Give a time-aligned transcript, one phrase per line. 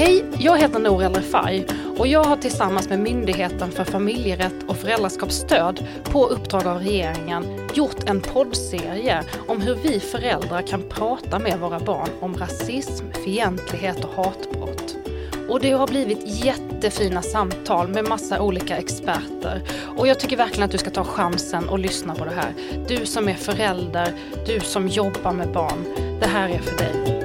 [0.00, 1.66] Hej, jag heter Nour El Refai
[1.98, 8.08] och jag har tillsammans med Myndigheten för familjerätt och föräldraskapsstöd på uppdrag av regeringen gjort
[8.08, 14.24] en poddserie om hur vi föräldrar kan prata med våra barn om rasism, fientlighet och
[14.24, 14.96] hatbrott.
[15.48, 19.62] Och det har blivit jättefina samtal med massa olika experter.
[19.96, 22.54] Och jag tycker verkligen att du ska ta chansen och lyssna på det här.
[22.88, 24.14] Du som är förälder,
[24.46, 25.84] du som jobbar med barn.
[26.20, 27.20] Det här är för dig.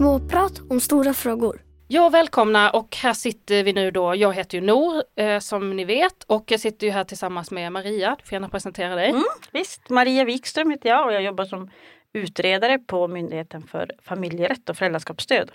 [0.00, 0.39] Småprat
[0.70, 1.62] om stora frågor.
[1.88, 4.14] Ja, välkomna och här sitter vi nu då.
[4.14, 7.72] Jag heter ju Nor eh, som ni vet och jag sitter ju här tillsammans med
[7.72, 8.16] Maria.
[8.18, 9.10] Du får gärna presentera dig.
[9.10, 11.70] Mm, visst, Maria Wikström heter jag och jag jobbar som
[12.12, 15.50] utredare på Myndigheten för familjerätt och föräldraskapsstöd.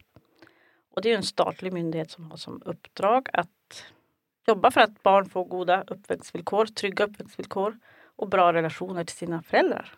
[0.95, 3.83] Och det är en statlig myndighet som har som uppdrag att
[4.47, 7.77] jobba för att barn får goda uppväxtvillkor, trygga uppväxtvillkor
[8.15, 9.93] och bra relationer till sina föräldrar.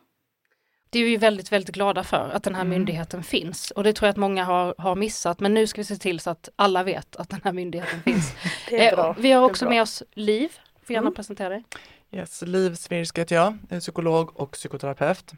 [0.89, 2.77] Det är vi väldigt, väldigt glada för att den här mm.
[2.77, 5.85] myndigheten finns och det tror jag att många har, har missat men nu ska vi
[5.85, 8.33] se till så att alla vet att den här myndigheten finns.
[8.71, 10.49] eh, vi har också med oss Liv,
[10.83, 11.13] får gärna mm.
[11.13, 11.63] presentera dig.
[12.11, 15.33] Yes, Liv Svirsk heter jag, är psykolog och psykoterapeut.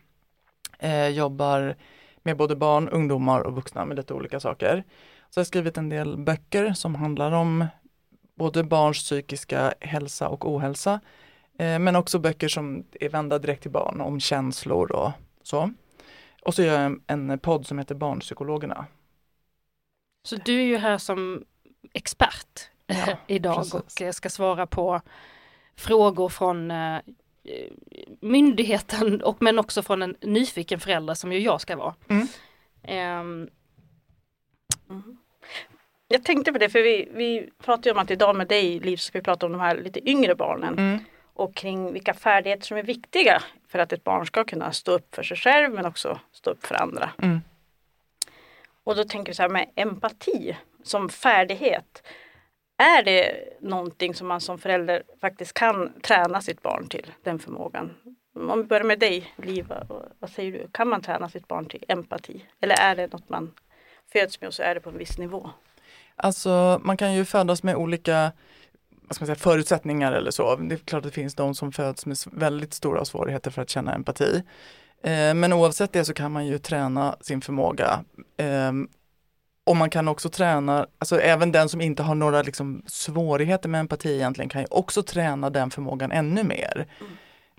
[0.80, 1.76] Eh, jobbar
[2.24, 4.84] med både barn, ungdomar och vuxna med lite olika saker.
[5.30, 7.66] Så jag har skrivit en del böcker som handlar om
[8.36, 11.00] både barns psykiska hälsa och ohälsa.
[11.60, 15.12] Eh, men också böcker som är vända direkt till barn om känslor och
[15.50, 15.72] så.
[16.42, 18.86] Och så gör jag en, podd som heter Barnpsykologerna.
[20.24, 21.46] Så du är ju här som
[21.94, 23.74] expert ja, idag precis.
[23.74, 25.02] och ska svara på
[25.76, 27.00] frågor från eh,
[28.22, 31.96] myndigheten och men också från en nyfiken förälder som ju jag ska vara.
[32.08, 32.28] Mm.
[33.22, 33.50] Um,
[34.90, 35.18] mm.
[36.08, 38.98] Jag tänkte på det för vi, vi pratar ju om att idag med dig Liv
[38.98, 40.78] ska vi prata om de här lite yngre barnen.
[40.78, 41.00] Mm
[41.40, 45.16] och kring vilka färdigheter som är viktiga för att ett barn ska kunna stå upp
[45.16, 47.10] för sig själv men också stå upp för andra.
[47.22, 47.42] Mm.
[48.84, 52.04] Och då tänker vi så här med empati som färdighet.
[52.78, 57.96] Är det någonting som man som förälder faktiskt kan träna sitt barn till, den förmågan?
[58.36, 59.88] Om vi börjar med dig, Liva,
[60.20, 60.68] vad säger du?
[60.72, 62.46] Kan man träna sitt barn till empati?
[62.62, 63.54] Eller är det något man
[64.14, 65.50] föds med och så är det på en viss nivå?
[66.16, 68.32] Alltså man kan ju födas med olika
[69.10, 70.56] vad ska man säga, förutsättningar eller så.
[70.56, 73.70] Det är klart att det finns de som föds med väldigt stora svårigheter för att
[73.70, 74.44] känna empati.
[75.04, 78.04] Eh, men oavsett det så kan man ju träna sin förmåga.
[78.38, 78.90] Ehm,
[79.64, 83.80] och man kan också träna, alltså även den som inte har några liksom, svårigheter med
[83.80, 86.88] empati egentligen kan ju också träna den förmågan ännu mer.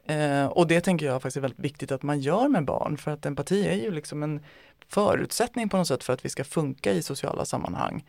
[0.07, 0.49] Mm.
[0.49, 3.27] Och det tänker jag faktiskt är väldigt viktigt att man gör med barn för att
[3.27, 4.41] empati är ju liksom en
[4.89, 8.05] förutsättning på något sätt för att vi ska funka i sociala sammanhang.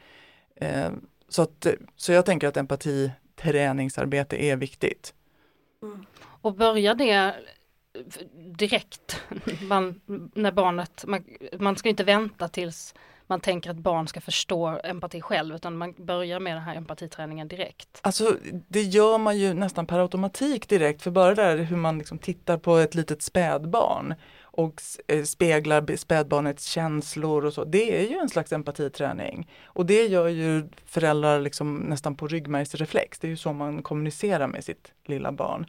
[0.56, 5.14] Ehm, så, att, så jag tänker att empati träningsarbete är viktigt.
[5.84, 6.06] Mm.
[6.42, 7.36] Och börjar det
[8.36, 9.22] direkt
[9.62, 10.02] man,
[10.34, 11.24] när barnet, man,
[11.60, 12.94] man ska inte vänta tills
[13.28, 17.48] man tänker att barn ska förstå empati själv utan man börjar med den här empatiträningen
[17.48, 18.00] direkt.
[18.02, 18.38] Alltså
[18.68, 22.58] det gör man ju nästan per automatik direkt för bara där hur man liksom tittar
[22.58, 24.16] på ett litet spädbarn
[24.52, 27.64] och eh, speglar spädbarnets känslor och så.
[27.64, 29.52] Det är ju en slags empatiträning.
[29.64, 33.20] Och det gör ju föräldrar liksom nästan på ryggmärgsreflex.
[33.20, 35.66] Det är ju så man kommunicerar med sitt lilla barn.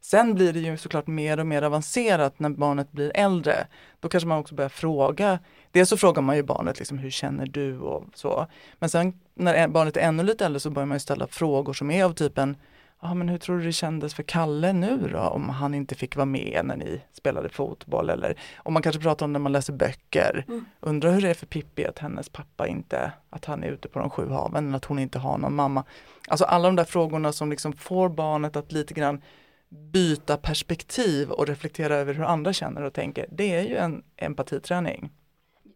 [0.00, 3.66] Sen blir det ju såklart mer och mer avancerat när barnet blir äldre.
[4.00, 5.38] Då kanske man också börjar fråga.
[5.70, 8.46] Dels så frågar man ju barnet liksom, hur känner du och så.
[8.78, 12.04] Men sen när barnet är ännu lite äldre så börjar man ställa frågor som är
[12.04, 12.56] av typen
[13.02, 16.16] ja men hur tror du det kändes för Kalle nu då om han inte fick
[16.16, 19.72] vara med när ni spelade fotboll eller om man kanske pratar om när man läser
[19.72, 20.44] böcker.
[20.48, 20.64] Mm.
[20.80, 23.98] Undrar hur det är för Pippi att hennes pappa inte, att han är ute på
[23.98, 25.84] de sju haven, att hon inte har någon mamma.
[26.28, 29.22] Alltså alla de där frågorna som liksom får barnet att lite grann
[29.68, 33.26] byta perspektiv och reflektera över hur andra känner och tänker.
[33.30, 35.10] Det är ju en empatiträning.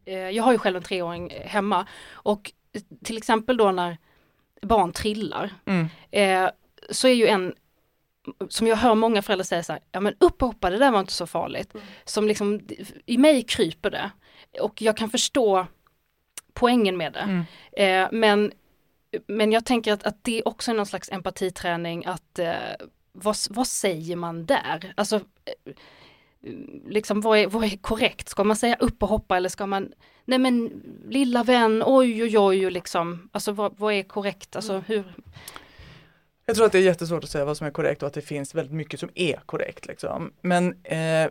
[0.04, 2.52] Eh, jag har ju själv en treåring hemma och
[3.04, 3.96] till exempel då när
[4.62, 5.50] barn trillar.
[5.64, 5.86] Mm.
[6.10, 6.50] Eh,
[6.90, 7.54] så är ju en
[8.48, 10.90] som jag hör många föräldrar säga så här, ja men upp och hoppa, det där
[10.90, 11.74] var inte så farligt.
[11.74, 11.86] Mm.
[12.04, 12.60] Som liksom,
[13.06, 14.10] i mig kryper det.
[14.60, 15.66] Och jag kan förstå
[16.52, 17.18] poängen med det.
[17.18, 17.44] Mm.
[17.72, 18.52] Eh, men,
[19.26, 22.54] men jag tänker att, att det också är någon slags empatiträning att eh,
[23.12, 24.92] vad, vad säger man där?
[24.96, 25.72] Alltså eh,
[26.86, 28.28] liksom vad är, vad är korrekt?
[28.28, 29.92] Ska man säga upp och hoppa eller ska man
[30.24, 34.56] Nej men lilla vän, oj oj oj liksom, alltså vad, vad är korrekt?
[34.56, 34.84] Alltså mm.
[34.86, 35.04] hur
[36.50, 38.20] jag tror att det är jättesvårt att säga vad som är korrekt och att det
[38.20, 39.86] finns väldigt mycket som är korrekt.
[39.86, 40.32] Liksom.
[40.42, 41.30] Men eh,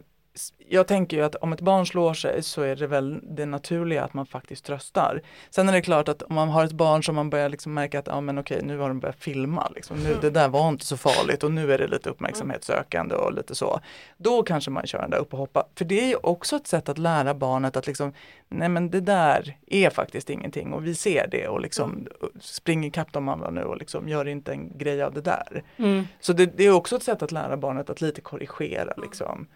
[0.69, 4.03] jag tänker ju att om ett barn slår sig så är det väl det naturliga
[4.03, 5.21] att man faktiskt tröstar.
[5.49, 7.99] Sen är det klart att om man har ett barn som man börjar liksom märka
[7.99, 9.97] att ja men okej nu har de börjat filma, liksom.
[10.03, 13.55] nu, det där var inte så farligt och nu är det lite uppmärksamhetssökande och lite
[13.55, 13.79] så.
[14.17, 15.65] Då kanske man kör den där upp och hoppa.
[15.75, 18.13] För det är ju också ett sätt att lära barnet att liksom,
[18.49, 22.07] nej men det där är faktiskt ingenting och vi ser det och liksom mm.
[22.39, 25.63] spring ikapp de andra nu och liksom gör inte en grej av det där.
[25.77, 26.07] Mm.
[26.19, 29.47] Så det, det, är också ett sätt att lära barnet att lite korrigera liksom.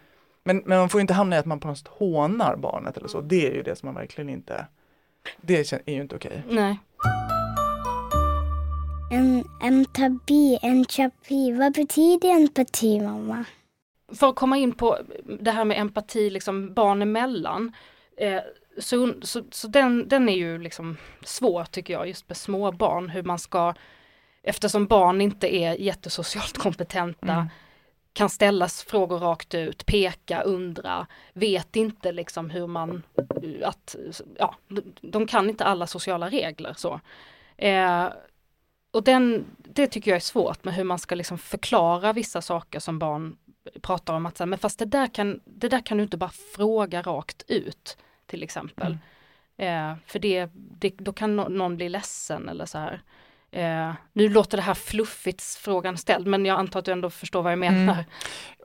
[0.45, 3.07] Men, men man får inte hamna i att man på något sätt hånar barnet eller
[3.07, 3.21] så.
[3.21, 4.65] Det är ju det som man verkligen inte,
[5.41, 6.43] det är ju inte okej.
[6.49, 6.79] Nej.
[9.11, 13.45] En empati, empati, vad betyder empati mamma?
[14.15, 14.97] För att komma in på
[15.39, 17.71] det här med empati liksom barn emellan.
[18.17, 18.41] Eh,
[18.77, 23.09] så så, så den, den är ju liksom svår tycker jag, just med små barn
[23.09, 23.73] hur man ska
[24.45, 27.47] Eftersom barn inte är jättesocialt kompetenta mm
[28.13, 33.03] kan ställas frågor rakt ut, peka, undra, vet inte liksom hur man,
[33.63, 33.95] att,
[34.37, 34.55] ja,
[35.01, 36.99] de kan inte alla sociala regler så.
[37.57, 38.09] Eh,
[38.91, 42.79] och den, det tycker jag är svårt med hur man ska liksom förklara vissa saker
[42.79, 43.37] som barn
[43.81, 47.01] pratar om att men fast det där, kan, det där kan du inte bara fråga
[47.01, 48.97] rakt ut till exempel.
[49.57, 49.91] Mm.
[49.91, 53.01] Eh, för det, det, då kan någon bli ledsen eller så här.
[53.55, 57.41] Eh, nu låter det här fluffigt frågan ställd men jag antar att du ändå förstår
[57.41, 57.93] vad jag menar.
[57.93, 58.05] Mm.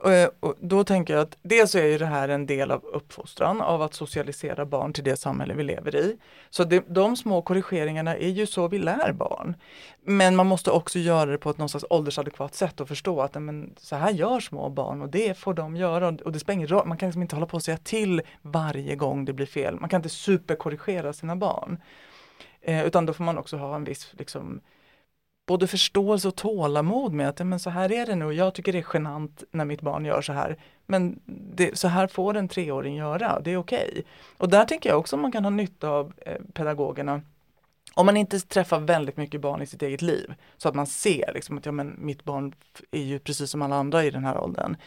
[0.03, 2.85] Och, eh, och då tänker jag att dels är ju det här en del av
[2.85, 6.17] uppfostran av att socialisera barn till det samhälle vi lever i.
[6.49, 9.55] Så det, de små korrigeringarna är ju så vi lär barn.
[10.01, 13.41] Men man måste också göra det på ett någon slags åldersadekvat sätt och förstå att
[13.41, 16.07] men, så här gör små barn och det får de göra.
[16.07, 18.95] Och det spelar ingen roll, man kan liksom inte hålla på och säga till varje
[18.95, 19.79] gång det blir fel.
[19.79, 21.77] Man kan inte superkorrigera sina barn.
[22.61, 24.61] Eh, utan då får man också ha en viss liksom,
[25.49, 28.31] både förståelse och tålamod med att men så här är det nu.
[28.33, 30.57] Jag tycker det är genant när mitt barn gör så här.
[30.85, 33.89] Men det, så här får en treåring göra, det är okej.
[33.91, 34.03] Okay.
[34.37, 37.21] Och där tänker jag också man kan ha nytta av eh, pedagogerna.
[37.93, 41.31] Om man inte träffar väldigt mycket barn i sitt eget liv så att man ser
[41.33, 42.53] liksom att ja, men mitt barn
[42.91, 44.77] är ju precis som alla andra i den här åldern.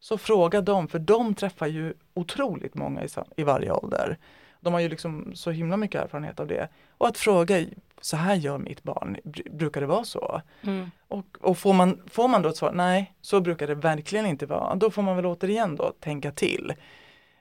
[0.00, 4.18] Så fråga dem, för de träffar ju otroligt många i, i varje ålder.
[4.62, 6.68] De har ju liksom så himla mycket erfarenhet av det.
[6.98, 7.64] Och att fråga,
[8.00, 9.16] så här gör mitt barn,
[9.50, 10.42] brukar det vara så?
[10.62, 10.90] Mm.
[11.08, 14.46] Och, och får, man, får man då ett svar, nej så brukar det verkligen inte
[14.46, 16.72] vara, då får man väl återigen då tänka till.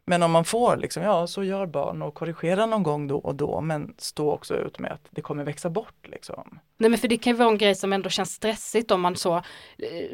[0.06, 3.36] Men om man får liksom, ja så gör barn och korrigera någon gång då och
[3.36, 6.60] då men stå också ut med att det kommer växa bort liksom.
[6.78, 9.16] Nej men för det kan ju vara en grej som ändå känns stressigt om man
[9.16, 9.44] så eh,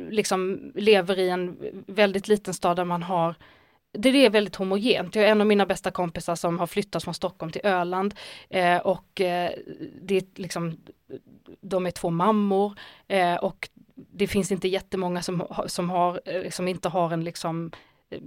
[0.10, 1.57] liksom lever i en
[1.88, 3.36] väldigt liten stad där man har
[3.97, 5.15] det är väldigt homogent.
[5.15, 8.15] Jag har en av mina bästa kompisar som har flyttat från Stockholm till Öland
[8.49, 9.51] eh, och eh,
[10.01, 10.77] det är liksom,
[11.61, 16.67] de är två mammor eh, och det finns inte jättemånga som, som, har, eh, som
[16.67, 17.71] inte har en liksom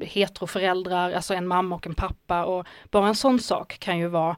[0.01, 4.37] heteroföräldrar, alltså en mamma och en pappa och bara en sån sak kan ju vara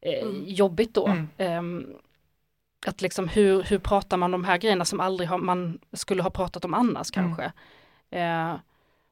[0.00, 0.42] eh, mm.
[0.46, 1.06] jobbigt då.
[1.06, 1.28] Mm.
[1.36, 1.86] Ehm,
[2.86, 6.30] att liksom hur, hur pratar man de här grejerna som aldrig har, man skulle ha
[6.30, 7.36] pratat om annars mm.
[7.36, 7.52] kanske.
[8.18, 8.54] Eh,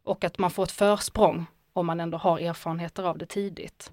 [0.04, 3.90] och att man får ett försprång om man ändå har erfarenheter av det tidigt.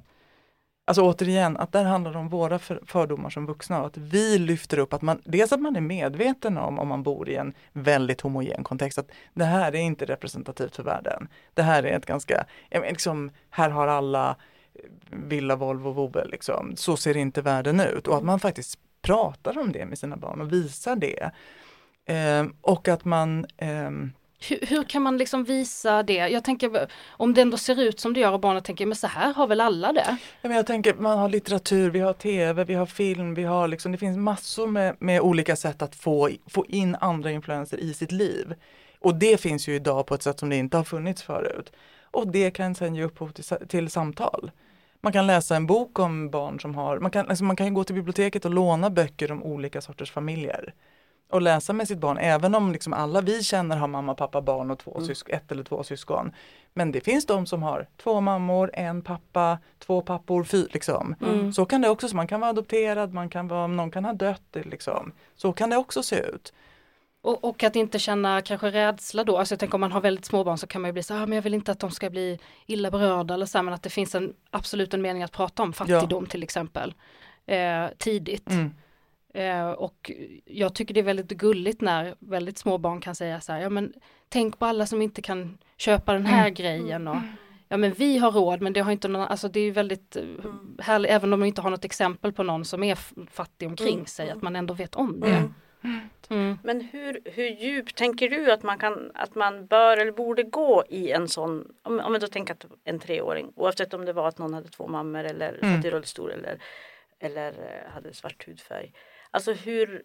[0.89, 4.79] Alltså återigen, att där handlar det om våra fördomar som vuxna och att vi lyfter
[4.79, 8.21] upp att man, dels att man är medveten om, om man bor i en väldigt
[8.21, 11.27] homogen kontext, att det här är inte representativt för världen.
[11.53, 14.35] Det här är ett ganska, liksom, här har alla
[14.73, 16.75] eh, villa, Volvo, vovve, liksom.
[16.75, 20.41] så ser inte världen ut och att man faktiskt pratar om det med sina barn
[20.41, 21.31] och visar det.
[22.05, 23.91] Eh, och att man eh,
[24.39, 26.13] hur, hur, kan man liksom visa det?
[26.13, 29.07] Jag tänker om det ändå ser ut som det gör och barnet tänker men så
[29.07, 30.17] här har väl alla det?
[30.41, 33.67] Ja, men jag tänker man har litteratur, vi har tv, vi har film, vi har
[33.67, 37.93] liksom, det finns massor med, med olika sätt att få, få in andra influenser i
[37.93, 38.53] sitt liv.
[38.99, 41.71] Och det finns ju idag på ett sätt som det inte har funnits förut.
[42.11, 44.51] Och det kan sen ge upphov till, till samtal.
[45.01, 47.83] Man kan läsa en bok om barn som har, man kan, alltså man kan gå
[47.83, 50.73] till biblioteket och låna böcker om olika sorters familjer
[51.29, 54.71] och läsa med sitt barn, även om liksom alla vi känner har mamma, pappa, barn
[54.71, 55.07] och två mm.
[55.07, 56.31] syskon, ett eller två syskon.
[56.73, 61.15] Men det finns de som har två mammor, en pappa, två pappor, fyra liksom.
[61.21, 61.53] Mm.
[61.53, 64.55] Så kan det också, man kan vara adopterad, man kan vara, någon kan ha dött
[64.63, 65.11] liksom.
[65.35, 66.53] Så kan det också se ut.
[67.21, 70.25] Och, och, att inte känna kanske rädsla då, alltså jag tänker om man har väldigt
[70.25, 71.91] små barn så kan man ju bli så ah, men jag vill inte att de
[71.91, 75.31] ska bli illa berörda eller så men att det finns en absolut en mening att
[75.31, 76.29] prata om fattigdom ja.
[76.29, 76.93] till exempel
[77.45, 78.49] eh, tidigt.
[78.49, 78.73] Mm.
[79.33, 80.11] Eh, och
[80.45, 83.69] jag tycker det är väldigt gulligt när väldigt små barn kan säga så här, ja
[83.69, 83.93] men
[84.29, 86.53] tänk på alla som inte kan köpa den här mm.
[86.53, 87.17] grejen och
[87.67, 90.23] ja men vi har råd men det har inte någon, alltså det är väldigt eh,
[90.79, 92.95] härligt, även om man inte har något exempel på någon som är
[93.31, 94.05] fattig omkring mm.
[94.05, 95.27] sig, att man ändå vet om det.
[95.27, 95.53] Mm.
[96.29, 96.57] Mm.
[96.63, 100.83] Men hur, hur djupt tänker du att man, kan, att man bör eller borde gå
[100.89, 104.27] i en sån, om, om vi då tänker att en treåring, oavsett om det var
[104.27, 105.75] att någon hade två mammor eller mm.
[105.75, 106.61] satt i rullstol eller,
[107.19, 108.93] eller eh, hade svart hudfärg.
[109.31, 110.03] Alltså hur,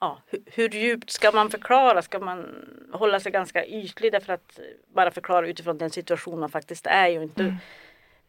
[0.00, 2.02] ja, hur, hur, djupt ska man förklara?
[2.02, 4.60] Ska man hålla sig ganska ytlig därför att
[4.94, 7.54] bara förklara utifrån den situation man faktiskt är och inte mm.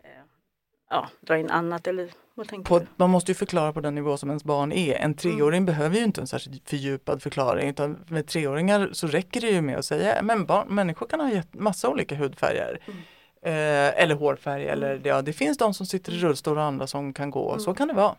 [0.03, 0.23] eh,
[0.89, 2.09] ja, dra in annat eller
[2.63, 4.95] på, man måste ju förklara på den nivå som ens barn är.
[4.95, 5.65] En treåring mm.
[5.65, 9.77] behöver ju inte en särskilt fördjupad förklaring utan med treåringar så räcker det ju med
[9.77, 12.79] att säga men barn, människor kan ha massa olika hudfärger.
[12.85, 12.99] Mm.
[13.45, 15.01] Eh, eller hårfärg eller mm.
[15.05, 17.75] ja, det finns de som sitter i rullstol och andra som kan gå, så mm.
[17.75, 18.15] kan det vara.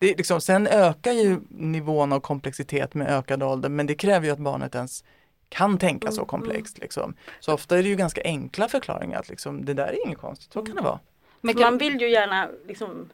[0.00, 0.12] Mm.
[0.12, 4.32] Det, liksom, sen ökar ju nivån av komplexitet med ökad ålder men det kräver ju
[4.32, 5.04] att barnet ens
[5.48, 6.78] kan tänka så komplext.
[6.78, 7.14] Liksom.
[7.40, 10.52] Så ofta är det ju ganska enkla förklaringar att liksom, det där är inget konstigt,
[10.52, 11.00] så kan det vara.
[11.40, 13.08] Men man vill ju gärna liksom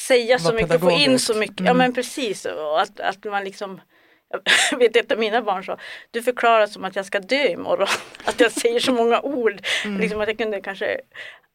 [0.00, 1.60] säga så mycket, få in så mycket.
[1.60, 1.66] Mm.
[1.66, 2.44] Ja men precis.
[2.44, 3.80] Och att, att man liksom
[4.70, 5.78] jag vet av mina barn sa,
[6.10, 7.88] du förklarar som att jag ska dö imorgon.
[8.24, 9.66] Att jag säger så många ord.
[9.84, 10.00] Mm.
[10.00, 11.00] Liksom att jag kunde kanske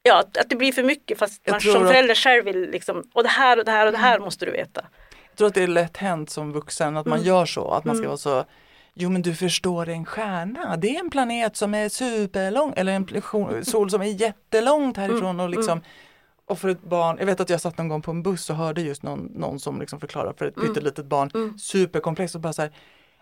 [0.03, 3.23] Ja, att, att det blir för mycket fast man som förälder själv vill liksom, och
[3.23, 4.23] det här och det här och det här mm.
[4.23, 4.85] måste du veta.
[5.29, 7.27] Jag tror att det är lätt hänt som vuxen att man mm.
[7.27, 8.09] gör så, att man ska mm.
[8.09, 8.45] vara så
[8.93, 13.65] Jo men du förstår en stjärna, det är en planet som är superlång eller en
[13.65, 15.57] sol som är jättelångt härifrån och mm.
[15.57, 15.81] liksom
[16.51, 18.55] och för ett barn, jag vet att jag satt någon gång på en buss och
[18.55, 20.67] hörde just någon, någon som liksom förklarar för ett mm.
[20.67, 21.57] pyttelitet barn, mm.
[21.57, 22.71] superkomplext och bara så här,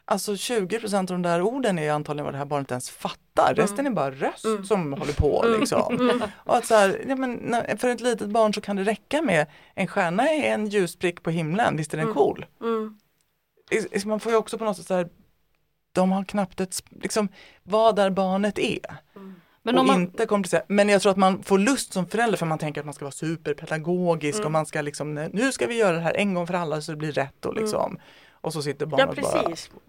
[0.06, 3.52] Alltså 20% av de där orden är antagligen vad det här barnet ens fattar.
[3.52, 3.56] Mm.
[3.56, 4.64] Resten är bara röst mm.
[4.66, 5.60] som håller på mm.
[5.60, 6.00] liksom.
[6.10, 6.22] Mm.
[6.34, 9.48] Och att så här, ja, men, för ett litet barn så kan det räcka med
[9.76, 12.46] en stjärna är en ljusprick på himlen, visst är den cool?
[14.06, 15.10] Man får ju också på något sätt så här,
[15.92, 17.28] de har knappt ett, liksom
[17.64, 18.96] vad där barnet är.
[19.64, 20.02] Men och man...
[20.02, 20.62] inte komplicera.
[20.68, 23.06] Men jag tror att man får lust som förälder för man tänker att man ska
[23.06, 24.46] vara superpedagogisk mm.
[24.46, 26.92] och man ska liksom, nu ska vi göra det här en gång för alla så
[26.92, 27.92] det blir rätt och liksom.
[27.92, 28.02] Mm.
[28.32, 29.70] Och så sitter barnet ja, precis.
[29.70, 29.82] bara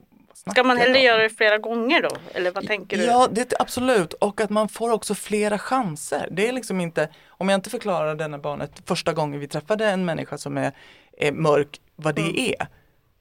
[0.53, 2.11] Ska man hellre göra det flera gånger då?
[2.35, 3.05] Eller vad tänker du?
[3.05, 4.13] Ja, det, absolut.
[4.13, 6.29] Och att man får också flera chanser.
[6.31, 10.05] Det är liksom inte, om jag inte förklarar denna barnet första gången vi träffade en
[10.05, 10.73] människa som är,
[11.19, 12.37] är mörk, vad det mm.
[12.37, 12.67] är,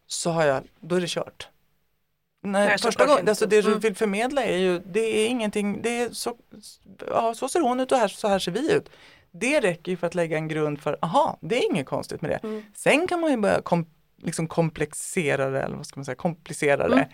[0.08, 1.48] så har jag, då är det kört.
[2.42, 3.80] Nej, första gången, alltså det du mm.
[3.80, 6.36] vill förmedla är ju, det är ingenting, det är så,
[7.08, 8.90] ja, så ser hon ut och här, så här ser vi ut.
[9.32, 12.32] Det räcker ju för att lägga en grund för, aha, det är inget konstigt med
[12.32, 12.48] det.
[12.48, 12.64] Mm.
[12.76, 13.86] Sen kan man ju börja kom,
[14.18, 17.10] liksom komplexera det, eller vad ska man säga, komplicera det mm.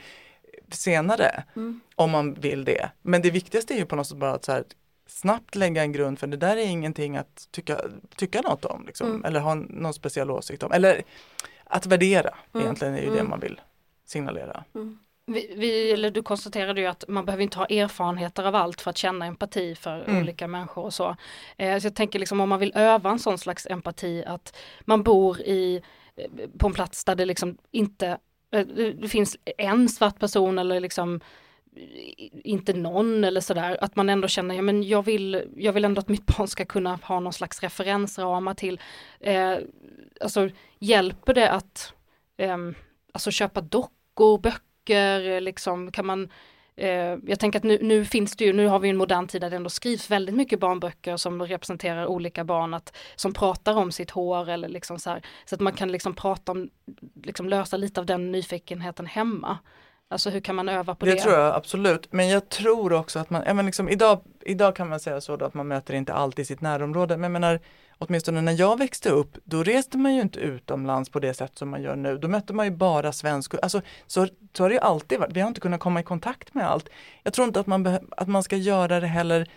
[0.71, 1.43] senare.
[1.55, 1.81] Mm.
[1.95, 2.89] Om man vill det.
[3.01, 4.63] Men det viktigaste är ju på något sätt bara att så här,
[5.07, 7.81] snabbt lägga en grund för det där är ingenting att tycka,
[8.15, 8.85] tycka något om.
[8.85, 9.25] Liksom, mm.
[9.25, 10.71] Eller ha någon speciell åsikt om.
[10.71, 11.03] Eller
[11.63, 12.65] att värdera, mm.
[12.65, 13.61] egentligen är ju det man vill
[14.05, 14.63] signalera.
[15.27, 18.89] Vi, vi, eller du konstaterade ju att man behöver inte ha erfarenheter av allt för
[18.89, 20.21] att känna empati för mm.
[20.21, 21.15] olika människor och så.
[21.57, 25.03] Eh, så jag tänker liksom om man vill öva en sån slags empati att man
[25.03, 25.81] bor i,
[26.15, 28.17] eh, på en plats där det liksom inte
[28.51, 28.67] eh,
[29.01, 31.21] det finns en svart person eller liksom
[32.43, 35.99] inte någon eller sådär, att man ändå känner, ja men jag vill, jag vill ändå
[35.99, 38.79] att mitt barn ska kunna ha någon slags referensramar till,
[39.19, 39.57] eh,
[40.21, 41.93] alltså hjälper det att
[42.37, 42.57] eh,
[43.11, 46.29] alltså köpa dockor, böcker böcker, eh, liksom kan man
[46.75, 49.41] eh, jag tänker att nu, nu, finns det ju, nu har vi en modern tid
[49.41, 53.91] där det ändå skrivs väldigt mycket barnböcker som representerar olika barn, att, som pratar om
[53.91, 56.69] sitt hår eller liksom så här, så att man kan liksom prata om,
[57.23, 59.57] liksom lösa lite av den nyfikenheten hemma.
[60.15, 61.11] Alltså hur kan man öva på det?
[61.11, 64.89] Det tror jag absolut, men jag tror också att man, men liksom, idag, idag kan
[64.89, 67.59] man säga så då att man möter inte allt i sitt närområde, men jag menar
[67.97, 71.69] åtminstone när jag växte upp, då reste man ju inte utomlands på det sätt som
[71.69, 72.17] man gör nu.
[72.17, 73.59] Då mötte man ju bara svenskor.
[73.63, 75.33] Alltså, så, så har det ju alltid varit.
[75.33, 76.89] Vi har inte kunnat komma i kontakt med allt.
[77.23, 79.49] Jag tror inte att man, att man ska göra det heller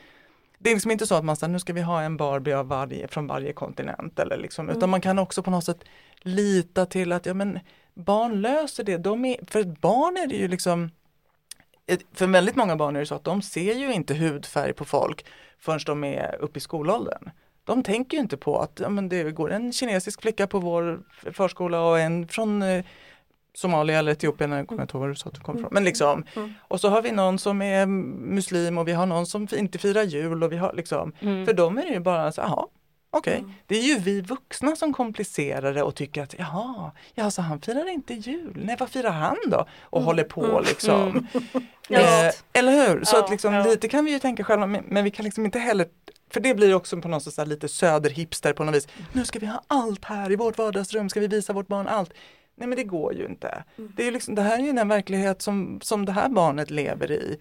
[0.58, 2.68] det är liksom inte så att man säger nu ska vi ha en Barbie av
[2.68, 4.76] varje, från varje kontinent eller liksom, mm.
[4.76, 5.84] utan man kan också på något sätt
[6.20, 7.58] lita till att ja, men
[7.98, 8.96] barn löser det.
[8.96, 10.90] De är, för barn är det ju liksom
[12.12, 15.26] för väldigt många barn är det så att de ser ju inte hudfärg på folk
[15.58, 17.30] förrän de är uppe i skolåldern
[17.68, 21.00] de tänker ju inte på att ja, men det går en kinesisk flicka på vår
[21.32, 22.84] förskola och en från eh,
[23.54, 25.70] Somalia eller Etiopien, jag kommer inte ihåg var du sa att du kom ifrån.
[25.72, 26.52] Men liksom, mm.
[26.60, 30.02] Och så har vi någon som är muslim och vi har någon som inte firar
[30.02, 31.46] jul och vi har liksom, mm.
[31.46, 32.66] för dem är det ju bara så, jaha,
[33.10, 33.32] okej.
[33.32, 33.38] Okay.
[33.38, 33.52] Mm.
[33.66, 37.60] Det är ju vi vuxna som komplicerar det och tycker att jaha, ja, så han
[37.60, 39.66] firar inte jul, nej vad firar han då?
[39.80, 40.06] Och mm.
[40.06, 40.64] håller på mm.
[40.64, 41.26] liksom.
[41.90, 43.04] eh, eller hur?
[43.04, 43.64] Så ja, att liksom, ja.
[43.64, 45.86] lite kan vi ju tänka själva men, men vi kan liksom inte heller
[46.30, 48.88] för det blir också på något sätt lite söderhipster på något vis.
[49.12, 52.12] Nu ska vi ha allt här i vårt vardagsrum, ska vi visa vårt barn allt.
[52.54, 53.64] Nej men det går ju inte.
[53.78, 53.92] Mm.
[53.96, 57.10] Det, är liksom, det här är ju den verklighet som, som det här barnet lever
[57.10, 57.38] i.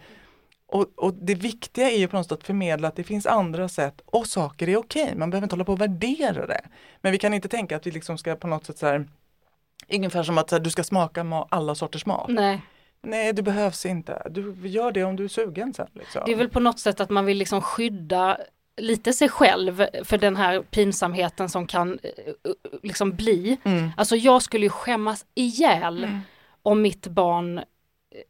[0.70, 3.70] Och, och, det viktiga är ju på något sätt att förmedla att det finns andra
[3.70, 5.04] sätt och saker är okej.
[5.04, 5.16] Okay.
[5.16, 6.62] Man behöver inte hålla på och värdera det.
[7.02, 9.08] Men vi kan inte tänka att vi liksom ska på något sätt så här,
[9.90, 12.30] Ungefär som att här, du ska smaka ma- alla sorters mat.
[12.30, 12.62] Nej.
[13.02, 14.22] Nej, det behövs inte.
[14.30, 15.88] Du gör det om du är sugen sen.
[15.94, 16.22] Liksom.
[16.26, 18.38] Det är väl på något sätt att man vill liksom skydda
[18.78, 22.34] lite sig själv för den här pinsamheten som kan eh, eh,
[22.84, 23.58] liksom bli.
[23.64, 23.90] Mm.
[23.98, 26.20] Alltså jag skulle ju skämmas ihjäl Mm.
[26.62, 27.62] om mitt barn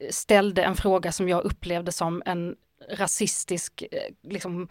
[0.10, 2.56] ställde en fråga som jag upplevde som en
[2.92, 4.68] rasistisk eh, liksom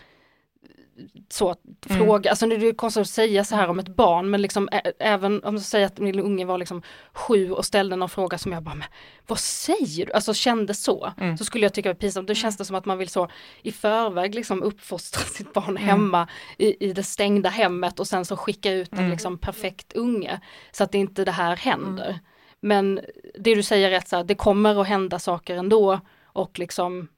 [1.29, 1.55] så
[1.91, 1.99] Mm.
[2.07, 4.93] fråga, alltså det är konstigt att säga så här om ett barn men liksom ä-
[4.99, 6.83] även om du säger att min unge var liksom
[7.13, 8.89] sju och ställde någon fråga som jag bara, men
[9.27, 10.13] vad säger du?
[10.13, 11.37] Alltså kände så, Mm.
[11.39, 12.29] så skulle jag tycka det var pinsamt.
[12.29, 13.29] Då känns det som att man vill så
[13.63, 15.83] i förväg liksom uppfostra sitt barn Mm.
[15.83, 19.11] hemma i, i det stängda hemmet och sen så skicka ut en Mm.
[19.11, 20.41] liksom perfekt unge
[20.73, 22.19] så att inte det här händer.
[22.67, 23.01] Men
[23.35, 27.09] det du säger är rätt så här, det kommer att hända saker ändå och liksom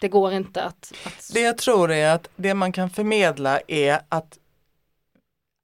[0.00, 4.00] det går inte att, att Det jag tror är att det man kan förmedla är
[4.08, 4.38] att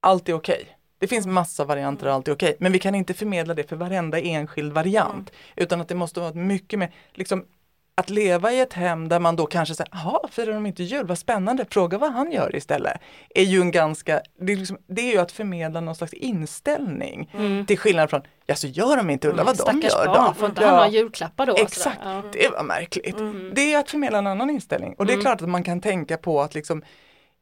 [0.01, 0.77] allt är okej.
[0.99, 2.55] Det finns massa varianter och allt är okej.
[2.59, 5.31] Men vi kan inte förmedla det för varenda enskild variant.
[5.55, 7.45] Utan att det måste vara mycket mer, liksom
[7.97, 11.05] att leva i ett hem där man då kanske säger, jaha, firar de inte jul,
[11.07, 13.01] vad spännande, fråga vad han gör istället.
[13.35, 17.31] Är ju en ganska, det är, liksom, det är ju att förmedla någon slags inställning.
[17.33, 17.65] Mm.
[17.65, 20.33] Till skillnad från, ja så gör de inte, undrar vad de Stackars gör barn, då.
[20.33, 20.67] får inte Ja.
[20.67, 21.55] han några julklappar då?
[21.57, 21.99] Exakt.
[22.03, 22.21] Ja.
[22.33, 23.19] det var märkligt.
[23.19, 23.51] Mm.
[23.55, 25.23] Det är att förmedla en annan inställning och det är Mm.
[25.25, 26.83] klart att man kan tänka på att liksom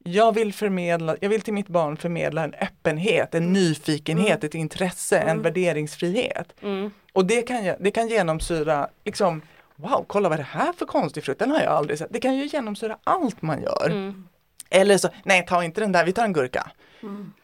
[0.05, 5.19] jag vill förmedla, jag vill till mitt barn förmedla en öppenhet, en nyfikenhet, ett intresse,
[5.19, 6.53] en värderingsfrihet.
[6.61, 6.91] Mm.
[7.13, 9.41] Och det kan, det kan genomsyra, liksom,
[9.83, 12.13] wow, kolla vad är det här för konstig frukt, den har jag aldrig sett.
[12.13, 13.85] Det kan ju genomsyra allt man gör.
[13.85, 14.27] Mm.
[14.69, 16.71] Eller så, nej ta inte den där, vi tar en gurka.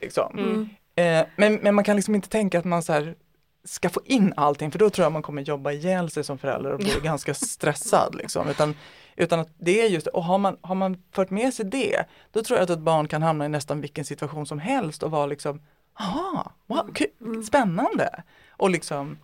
[0.02, 0.38] Liksom.
[0.38, 0.70] Mm.
[0.96, 3.16] Eh, men, men man kan liksom inte tänka att man så här
[3.64, 6.72] ska få in allting för då tror jag man kommer jobba ihjäl sig som förälder
[6.72, 8.16] och bli ganska stressad.
[8.16, 8.50] Liksom.
[8.50, 8.76] Utan,
[9.16, 12.44] utan att det är just och har man, har man fört med sig det då
[12.44, 15.26] tror jag att ett barn kan hamna i nästan vilken situation som helst och vara
[15.26, 15.62] liksom
[16.00, 18.24] Aha, wow, kul, spännande!
[18.50, 19.18] Och, liksom,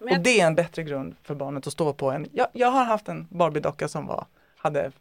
[0.00, 2.48] Men jag- och det är en bättre grund för barnet att stå på än, jag,
[2.52, 4.26] jag har haft en Barbie-docka som var,
[4.56, 4.92] hade,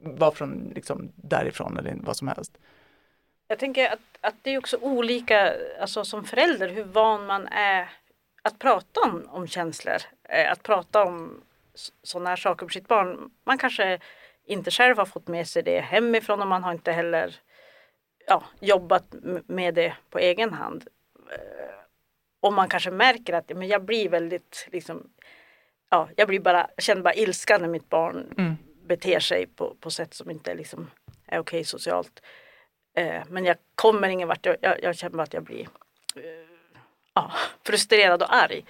[0.00, 2.58] var från liksom därifrån eller vad som helst.
[3.48, 7.88] Jag tänker att, att det är också olika, alltså som förälder, hur van man är
[8.42, 9.96] att prata om, om känslor.
[10.28, 11.40] Eh, Att prata om
[12.02, 13.30] sådana här saker för sitt barn.
[13.44, 13.98] Man kanske
[14.46, 17.36] inte själv har fått med sig det hemifrån och man har inte heller
[18.26, 19.04] ja, jobbat
[19.46, 20.88] med det på egen hand.
[22.44, 25.02] Eh, Och man kanske märker att men jag blir väldigt, liksom,
[25.90, 28.56] ja, jag blir bara, jag känner bara ilska när mitt barn Mm.
[28.86, 30.90] beter sig på, på sätt som inte liksom
[31.26, 32.22] är okej socialt.
[32.96, 35.68] Eh, men jag kommer ingen vart, jag, jag, jag känner bara att jag blir
[36.16, 36.22] eh,
[37.14, 37.32] ja,
[37.66, 38.64] frustrerad och arg.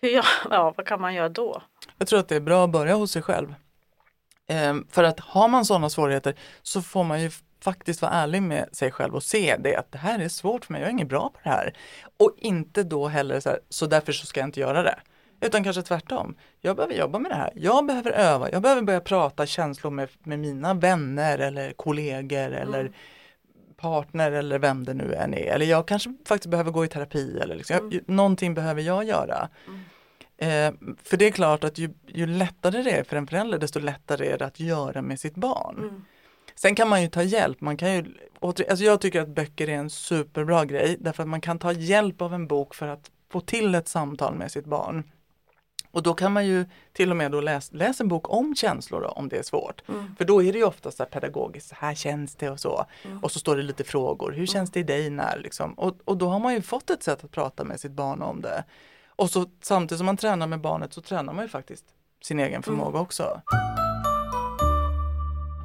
[0.00, 1.62] Hur jag, ja, vad kan man göra då?
[1.98, 3.54] Jag tror att det är bra att börja hos sig själv.
[4.48, 7.30] Ehm, för att har man sådana svårigheter så får man ju
[7.66, 10.72] faktiskt vara ärlig med sig själv och se det att det här är svårt för
[10.72, 11.72] mig, jag är inget bra på det här.
[12.16, 14.98] Och inte då heller så här, så därför så ska jag inte göra det.
[15.40, 16.36] Utan kanske tvärtom.
[16.60, 17.50] Jag behöver jobba med det här.
[17.54, 18.50] Jag behöver öva.
[18.50, 22.92] Jag behöver börja prata känslor med, med mina vänner eller kollegor eller
[23.76, 25.46] partner eller vem det nu än är.
[25.46, 29.48] Eller jag kanske faktiskt behöver gå i terapi eller liksom, jag, någonting behöver jag göra.
[30.38, 33.80] Eh, för det är klart att ju, ju lättare det är för en förälder desto
[33.80, 36.04] lättare är det att göra med sitt barn.
[36.58, 38.04] Sen kan man ju ta hjälp, man kan ju,
[38.40, 42.22] alltså jag tycker att böcker är en superbra grej därför att man kan ta hjälp
[42.22, 45.04] av en bok för att få till ett samtal med sitt barn.
[45.90, 49.00] Och då kan man ju till och med då läsa läs en bok om känslor
[49.00, 49.82] då, om det är svårt.
[50.18, 52.86] För då är det ju ofta så här pedagogiskt, så här känns det och så.
[53.22, 55.72] Och så står det lite frågor, hur känns det i dig när liksom?
[55.72, 58.40] Och, och då har man ju fått ett sätt att prata med sitt barn om
[58.40, 58.64] det.
[59.08, 61.84] Och så samtidigt som man tränar med barnet så tränar man ju faktiskt
[62.22, 63.42] sin egen förmåga också.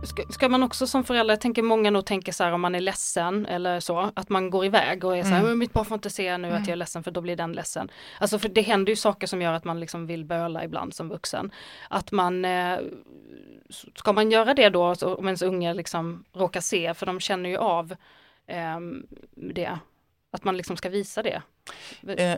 [0.04, 2.76] Ska, ska man också som förälder, jag tänker många nog tänker så här om man
[2.76, 5.50] är ledsen eller så, att man går iväg och är så här, Mm.
[5.50, 7.54] "Men mitt barn får inte se nu att jag är ledsen för då blir den
[7.54, 7.92] ledsen.
[8.20, 11.10] Alltså för det händer ju saker som gör att man liksom vill böla ibland som
[11.10, 11.52] vuxen.
[11.90, 12.80] Att man, eh,
[13.96, 17.58] ska man göra det då om ens unge liksom råkar se, för de känner ju
[17.58, 17.96] av
[18.48, 19.80] ehm, det,
[20.32, 21.42] att man liksom ska visa det.
[22.18, 22.38] Eh,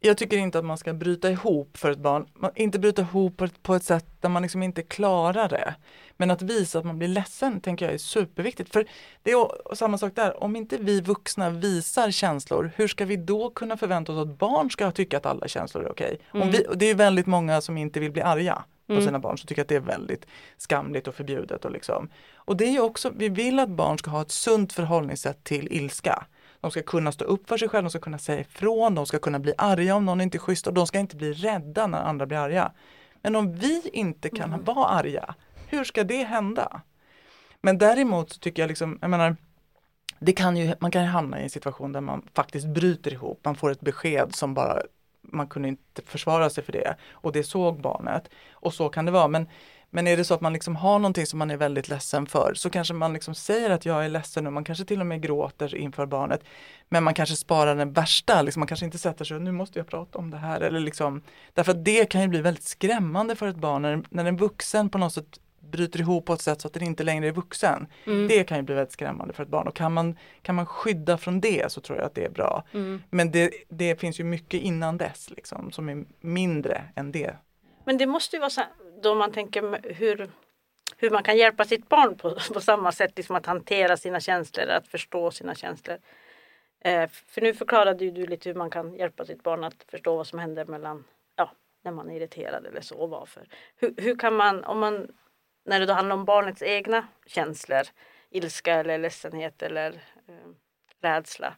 [0.00, 2.26] jag tycker inte att man ska bryta ihop för ett barn.
[2.34, 5.74] Man, inte bryta ihop på ett, på ett sätt där man liksom inte klarar det.
[6.16, 8.72] Men att visa att man blir ledsen tänker jag är superviktigt.
[8.72, 8.86] För
[9.22, 13.50] det är samma sak där, om inte vi vuxna visar känslor, hur ska vi då
[13.50, 16.18] kunna förvänta oss att barn ska tycka att alla känslor är okej?
[16.30, 16.52] Om Mm.
[16.52, 19.04] vi, det är väldigt många som inte vill bli arga på Mm.
[19.04, 21.64] sina barn, som tycker att det är väldigt skamligt och förbjudet.
[21.64, 22.08] Och, liksom.
[22.34, 26.26] och det är också, vi vill att barn ska ha ett sunt förhållningssätt till ilska.
[26.66, 29.18] De ska kunna stå upp för sig själva, de ska kunna säga ifrån, de ska
[29.18, 31.98] kunna bli arga om någon inte är schysst och de ska inte bli rädda när
[31.98, 32.72] andra blir arga.
[33.22, 35.34] Men om vi inte kan vara arga,
[35.68, 36.80] hur ska det hända?
[37.62, 39.36] Men däremot så tycker jag liksom, jag menar,
[40.18, 43.40] det kan ju, man kan ju hamna i en situation där man faktiskt bryter ihop,
[43.44, 44.82] man får ett besked som bara
[45.20, 48.28] man kunde inte försvara sig för det och det såg barnet.
[48.52, 49.28] Och så kan det vara.
[49.28, 49.48] Men,
[49.96, 52.54] men är det så att man liksom har någonting som man är väldigt ledsen för
[52.54, 55.22] så kanske man liksom säger att jag är ledsen och man kanske till och med
[55.22, 56.44] gråter inför barnet.
[56.88, 59.78] Men man kanske sparar den värsta, liksom man kanske inte sätter sig och nu måste
[59.78, 60.60] jag prata om det här.
[60.60, 61.22] Eller liksom,
[61.54, 64.90] därför att det kan ju bli väldigt skrämmande för ett barn när, när en vuxen
[64.90, 67.86] på något sätt bryter ihop på ett sätt så att den inte längre är vuxen.
[68.06, 68.28] Mm.
[68.28, 71.18] Det kan ju bli väldigt skrämmande för ett barn och kan man, kan man skydda
[71.18, 72.64] från det så tror jag att det är bra.
[72.72, 73.02] Mm.
[73.10, 77.36] Men det, det finns ju mycket innan dess liksom, som är mindre än det.
[77.84, 78.62] Men det måste ju vara så
[79.02, 80.30] då man tänker hur,
[80.96, 84.68] hur man kan hjälpa sitt barn på, på samma sätt, liksom att hantera sina känslor,
[84.68, 85.98] att förstå sina känslor.
[86.80, 90.16] Eh, för nu förklarade ju du lite hur man kan hjälpa sitt barn att förstå
[90.16, 91.04] vad som händer mellan,
[91.36, 91.50] ja,
[91.82, 93.48] när man är irriterad eller så och varför.
[93.76, 95.08] Hur, hur kan man, om man
[95.64, 97.82] när det då handlar om barnets egna känslor,
[98.30, 99.92] ilska eller ledsenhet eller
[100.28, 100.50] eh,
[101.00, 101.56] rädsla.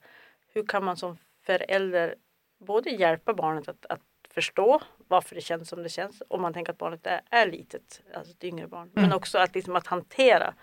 [0.54, 2.14] Hur kan man som förälder
[2.58, 4.00] både hjälpa barnet att, att
[4.38, 8.02] förstå varför det känns som det känns om man tänker att barnet är, är litet,
[8.14, 8.90] alltså ett yngre barn.
[8.96, 9.02] Mm.
[9.02, 10.54] Men också att, liksom, att hantera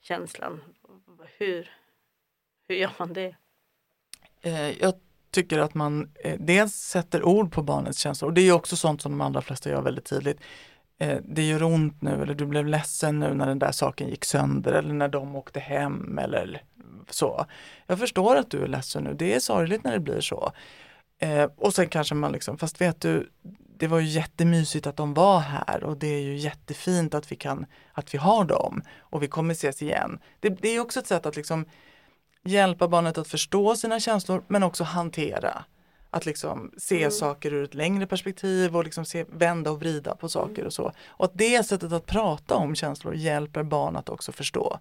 [0.00, 0.60] känslan.
[1.38, 1.70] Hur,
[2.68, 3.36] hur gör man det?
[4.40, 4.94] Eh, jag
[5.30, 9.02] tycker att man eh, dels sätter ord på barnets känslor och det är också sånt
[9.02, 10.40] som de allra flesta gör väldigt tidigt
[10.98, 14.24] eh, det gör ont nu eller du blev ledsen nu när den där saken gick
[14.24, 16.62] sönder eller när de åkte hem eller
[17.10, 17.46] så.
[17.86, 20.52] Jag förstår att du är ledsen nu, det är sorgligt när det blir så.
[21.18, 23.30] Eh, och sen kanske man liksom, fast vet du,
[23.78, 27.36] det var ju jättemysigt att de var här och det är ju jättefint att vi
[27.36, 30.18] kan, att vi har dem och vi kommer ses igen.
[30.40, 31.64] Det, det är också ett sätt att liksom
[32.44, 35.64] hjälpa barnet att förstå sina känslor men också hantera.
[36.10, 37.10] Att liksom se mm.
[37.10, 40.66] saker ur ett längre perspektiv och liksom se, vända och vrida på saker mm.
[40.66, 40.92] och så.
[41.06, 44.78] Och att det sättet att prata om känslor hjälper barn att också förstå.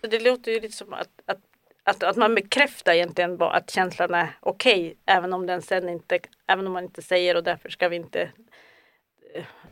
[0.00, 1.38] Det låter ju lite som att, att,
[1.82, 5.88] att, att man bekräftar egentligen bara att känslan är okej okay, även om den sen
[5.88, 8.30] inte, även om man inte säger och därför ska vi inte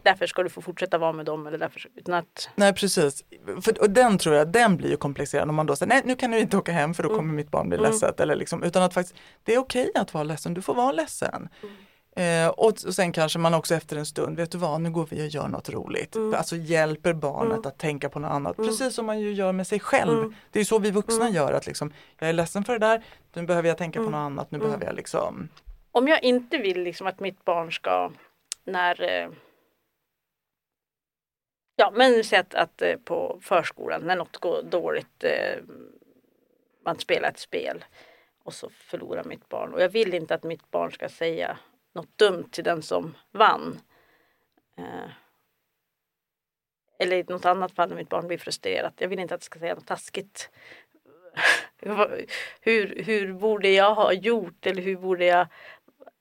[0.02, 1.46] därför ska du få fortsätta vara med dem.
[1.46, 2.50] Eller därför, utan att...
[2.54, 3.24] Nej precis,
[3.62, 6.14] för, och den tror jag, den blir ju komplicerad om man då säger nej nu
[6.14, 7.36] kan du inte åka hem för då kommer mm.
[7.36, 7.90] mitt barn bli mm.
[7.90, 8.20] ledset.
[8.20, 11.48] Eller liksom, utan att faktiskt, det är okej att vara ledsen, du får vara ledsen.
[11.62, 11.74] Mm.
[12.18, 15.06] Eh, och, och sen kanske man också efter en stund, vet du vad, nu går
[15.10, 16.16] vi och gör något roligt.
[16.16, 16.34] Mm.
[16.34, 17.66] Alltså hjälper barnet mm.
[17.66, 18.70] att tänka på något annat, mm.
[18.70, 20.18] precis som man ju gör med sig själv.
[20.18, 20.34] Mm.
[20.50, 21.34] Det är så vi vuxna mm.
[21.34, 24.18] gör, att liksom, jag är ledsen för det där, nu behöver jag tänka på något
[24.18, 25.48] annat, nu behöver jag liksom.
[25.92, 28.10] Om jag inte vill liksom att mitt barn ska,
[28.64, 29.28] när eh,
[31.76, 35.62] Ja, men säg att, att eh, på förskolan när något går dåligt, eh,
[36.84, 37.84] man spelar ett spel
[38.44, 39.74] och så förlorar mitt barn.
[39.74, 41.58] Och jag vill inte att mitt barn ska säga
[41.98, 43.80] något dumt till den som vann.
[44.76, 45.10] Eh,
[46.98, 48.94] eller i något annat fall när mitt barn blir frustrerat.
[48.98, 50.50] Jag vill inte att det ska säga något taskigt.
[52.60, 55.46] hur, hur borde jag ha gjort eller hur borde jag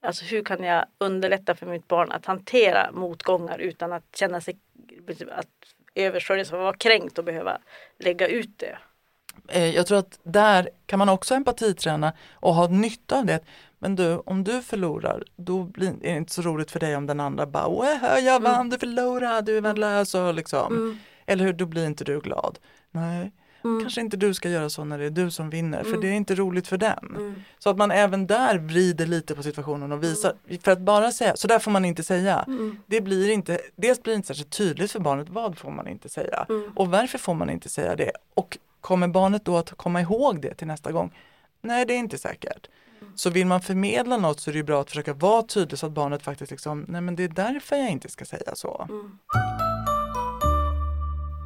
[0.02, 4.58] Alltså hur kan jag underlätta för mitt barn att hantera motgångar utan att känna sig
[5.32, 5.48] att
[5.96, 7.62] översköljas och vara kränkt och behöva
[8.00, 8.78] lägga ut det.
[9.48, 13.40] Eh, jag tror att där kan man också empatiträna och ha nytta av det.
[13.80, 17.20] Men du, om du förlorar, då blir det inte så roligt för dig om den
[17.20, 18.70] andra bara jag vann, mm.
[18.70, 20.76] du förlorade, du är värdelös och liksom.
[20.76, 20.98] Mm.
[21.26, 22.60] Eller hur, då blir inte du glad.
[22.92, 23.32] Nej,
[23.64, 23.82] Mm.
[23.82, 26.02] Kanske inte du ska göra så när det är du som vinner för mm.
[26.02, 27.16] det är inte roligt för den.
[27.16, 27.36] Mm.
[27.60, 30.62] Så att man även där vrider lite på situationen och visar, mm.
[30.62, 32.46] för att bara säga, så där får man inte säga.
[32.86, 36.10] Det blir inte, dels blir det inte särskilt tydligt för barnet, vad får man inte
[36.10, 36.46] säga?
[36.76, 38.12] Och varför får man inte säga det?
[38.34, 41.14] Och kommer barnet då att komma ihåg det till nästa gång?
[41.62, 42.68] Nej, det är inte säkert.
[43.16, 45.92] Så vill man förmedla något så är det bra att försöka vara tydlig så att
[45.92, 48.88] barnet faktiskt liksom, nej men det är därför jag inte ska säga så.
[48.90, 49.18] Mm.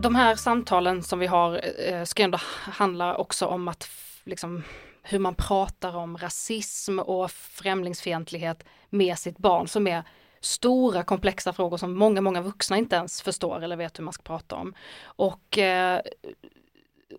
[0.01, 3.89] De här samtalen som vi har eh, ska ändå handla också om att
[4.23, 4.63] liksom,
[5.03, 10.03] hur man pratar om rasism och främlingsfientlighet med sitt barn som är
[10.41, 14.23] stora komplexa frågor som många, många vuxna inte ens förstår eller vet hur man ska
[14.23, 14.73] prata om.
[15.03, 16.01] Och, eh,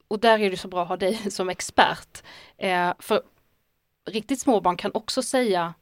[0.09, 2.23] och där är det så bra att ha dig som expert.
[2.57, 3.23] Eh, för
[4.11, 5.75] riktigt små barn kan också säga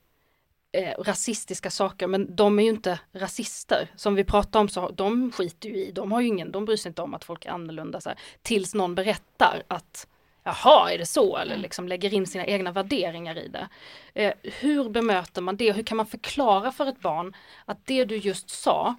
[0.73, 3.91] eh, rasistiska saker men de är ju inte rasister.
[3.97, 6.77] Som vi pratade om så de skiter ju i, de har ju ingen, de bryr
[6.77, 8.01] sig inte om att folk är annorlunda.
[8.01, 10.07] Så här, tills någon berättar att
[10.43, 11.37] Jaha, är det så?
[11.37, 13.69] Eller liksom lägger in sina egna värderingar i det.
[14.15, 15.73] Eh, hur bemöter man det?
[15.73, 18.95] Hur kan man förklara för ett barn att det du just sa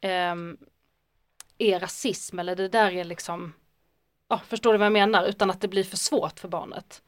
[0.00, 0.34] eh,
[1.58, 3.52] är rasism eller det där är liksom,
[4.28, 5.24] ja, förstår du vad jag menar?
[5.24, 7.02] Utan att det blir för svårt för barnet.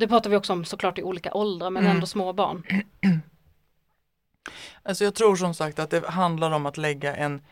[0.00, 1.94] Det pratar vi också om såklart i olika åldrar men mm.
[1.94, 2.62] ändå små barn.
[4.82, 7.42] Alltså jag tror som sagt att det handlar om att lägga en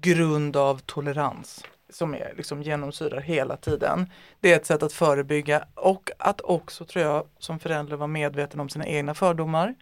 [0.00, 1.64] grund av tolerans.
[1.90, 4.10] som är liksom genomsyrar hela tiden.
[4.40, 8.60] Det är ett sätt att förebygga och att också tror jag som förälder vara medveten
[8.60, 9.74] om sina egna fördomar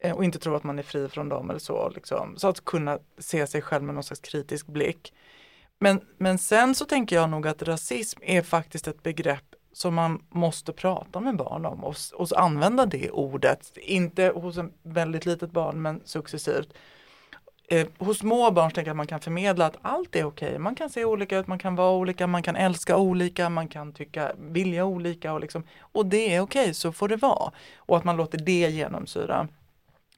[0.00, 1.88] eh, och inte tro att man är fri från dem eller så.
[1.88, 2.36] Liksom.
[2.36, 5.12] Så att kunna se sig själv med någon slags kritisk blick.
[5.78, 9.45] Men, men sen så tänker jag nog att rasism är faktiskt ett begrepp
[9.76, 13.72] som man måste prata med barn om och, och använda det ordet.
[13.76, 16.74] Inte hos en väldigt litet barn men successivt.
[17.68, 20.48] Eh, hos små barn tänker jag att man kan förmedla att allt är okej.
[20.48, 20.58] Okay.
[20.58, 23.92] Man kan se olika ut, man kan vara olika, man kan älska olika, man kan
[23.92, 27.52] tycka, vilja olika och, liksom, och det är okej, okay, så får det vara.
[27.76, 29.48] Och att man låter det genomsyra.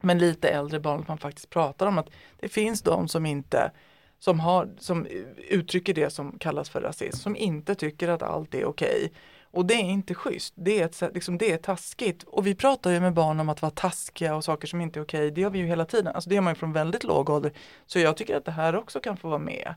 [0.01, 3.71] Men lite äldre barn, att man faktiskt pratar om att det finns de som inte
[4.19, 5.07] som, har, som
[5.49, 8.97] uttrycker det som kallas för rasism, som inte tycker att allt är okej.
[8.97, 9.11] Okay.
[9.51, 12.23] Och det är inte schysst, det är, ett, liksom, det är taskigt.
[12.23, 15.03] Och vi pratar ju med barn om att vara taskiga och saker som inte är
[15.03, 16.15] okej, det gör vi ju hela tiden.
[16.15, 17.53] Alltså det gör man ju från väldigt låg ålder.
[17.87, 19.75] Så jag tycker att det här också kan få vara med.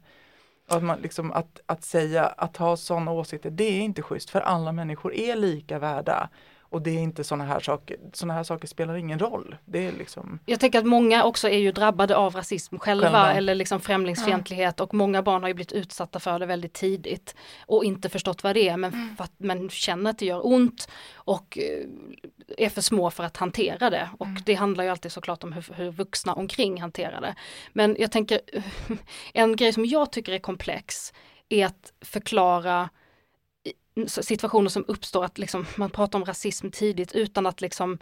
[0.68, 4.42] Att, man liksom, att, att säga, att ha sådana åsikter, det är inte schysst för
[4.42, 6.30] alla människor är lika värda.
[6.72, 9.56] Och det är inte sådana här saker, sådana här saker spelar ingen roll.
[9.66, 10.40] Det är liksom...
[10.46, 13.34] Jag tänker att många också är ju drabbade av rasism själva, själva.
[13.34, 14.84] eller liksom främlingsfientlighet ja.
[14.84, 18.56] och många barn har ju blivit utsatta för det väldigt tidigt och inte förstått vad
[18.56, 19.16] det är men, mm.
[19.20, 23.90] att, men känner att det gör ont och eh, är för små för att hantera
[23.90, 24.42] det och mm.
[24.46, 27.36] det handlar ju alltid såklart om hur, hur vuxna omkring hanterar det.
[27.74, 28.40] Men jag tänker,
[29.34, 31.14] en grej som jag tycker är komplex
[31.50, 32.90] är att förklara
[34.08, 38.00] situationer som uppstår att liksom, man pratar om rasism tidigt utan att liksom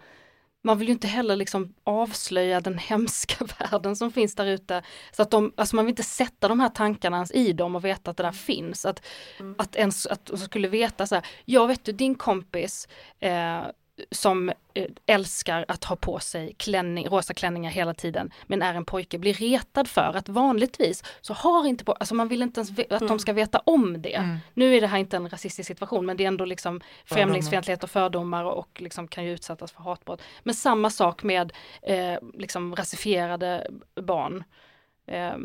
[0.62, 4.84] man vill ju inte heller liksom avslöja den hemska världen som finns där ute.
[5.12, 7.86] Så att de, alltså man vill inte sätta de här tankarna ens i dem och
[7.86, 8.86] veta att det där finns.
[8.86, 9.06] Att,
[9.40, 9.56] mm.
[9.58, 12.88] att ens, att skulle veta så här, ja vet du din kompis
[13.20, 13.62] eh,
[14.12, 18.86] som eh, älskar att ha på sig klänning, rosa klänningar hela tiden men är en
[18.86, 22.80] pojke blir retad för att vanligtvis så har inte på, alltså man vill inte ens
[22.80, 23.08] att mm.
[23.08, 24.16] de ska veta om det.
[24.16, 24.38] Mm.
[24.54, 27.90] Nu är det här inte en rasistisk situation men det är ändå liksom främlingsfientlighet och
[27.90, 30.22] fördomar och, och liksom kan ju utsättas för hatbrott.
[30.44, 34.44] Men samma sak med eh, liksom rasifierade barn.
[35.08, 35.38] Eh,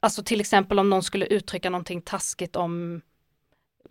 [0.00, 3.00] alltså till exempel om någon skulle uttrycka någonting taskigt om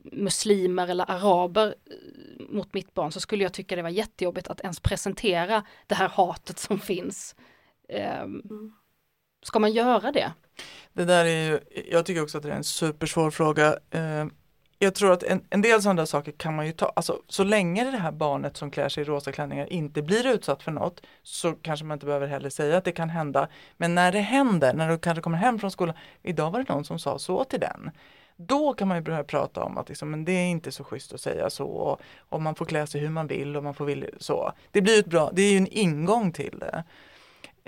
[0.03, 4.61] muslimer eller araber eh, mot mitt barn så skulle jag tycka det var jättejobbigt att
[4.61, 7.35] ens presentera det här hatet som finns.
[8.23, 8.73] Um,
[9.43, 10.33] ska man göra det?
[10.93, 11.59] Det där är ju,
[11.91, 13.77] jag tycker också att det är en supersvår fråga.
[13.95, 14.25] Uh,
[14.83, 17.83] jag tror att en, en del sådana saker kan man ju ta, alltså så länge
[17.91, 21.51] det här barnet som klär sig i rosa klänningar inte blir utsatt för något så
[21.51, 23.47] kanske man inte behöver heller säga att det kan hända.
[23.77, 26.85] Men när det händer, när du kanske kommer hem från skolan, idag var det någon
[26.85, 27.91] som sa så till den.
[28.35, 31.13] Då kan man ju börja prata om att liksom, men det är inte så schysst
[31.13, 33.85] att säga så och, och man får klä sig hur man vill och man får
[33.85, 34.51] vill så.
[34.71, 36.83] Det blir ett bra, det är ju en ingång till det.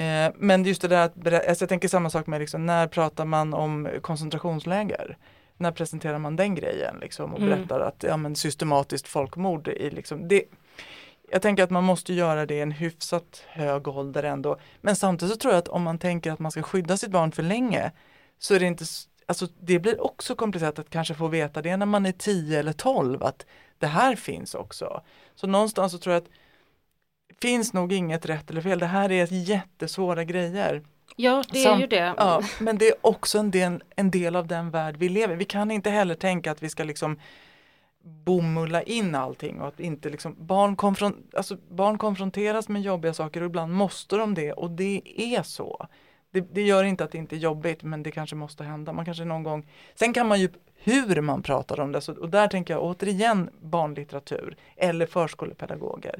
[0.03, 3.25] Eh, men just det där att, alltså jag tänker samma sak med liksom, när pratar
[3.25, 5.17] man om koncentrationsläger?
[5.57, 7.49] När presenterar man den grejen liksom och mm.
[7.49, 10.43] berättar att ja, men systematiskt folkmord i liksom, det,
[11.31, 14.57] jag tänker att man måste göra det i en hyfsat hög ålder ändå.
[14.81, 17.31] Men samtidigt så tror jag att om man tänker att man ska skydda sitt barn
[17.31, 17.91] för länge
[18.39, 18.85] så är det inte
[19.25, 22.73] alltså det blir också komplicerat att kanske få veta det när man är 10 eller
[22.73, 23.45] 12 att
[23.79, 25.01] det här finns också.
[25.35, 26.29] Så någonstans så tror jag att
[27.27, 28.79] det finns nog inget rätt eller fel.
[28.79, 30.83] Det här är jättesvåra grejer.
[31.15, 32.13] Ja, det Samt, är ju det.
[32.17, 35.37] Ja, men det är också en del, en del av den värld vi lever i.
[35.37, 37.19] Vi kan inte heller tänka att vi ska liksom
[38.05, 43.41] bomulla in allting och att inte liksom barn, konfron alltså barn konfronteras med jobbiga saker
[43.41, 45.87] och ibland måste de det och det är så
[46.35, 48.93] det, det, gör inte att det inte är jobbigt men det kanske måste hända.
[48.93, 52.29] Man kanske någon gång, sen kan man ju hur man pratar om det så, och
[52.29, 56.19] där tänker jag återigen barnlitteratur eller förskolepedagoger.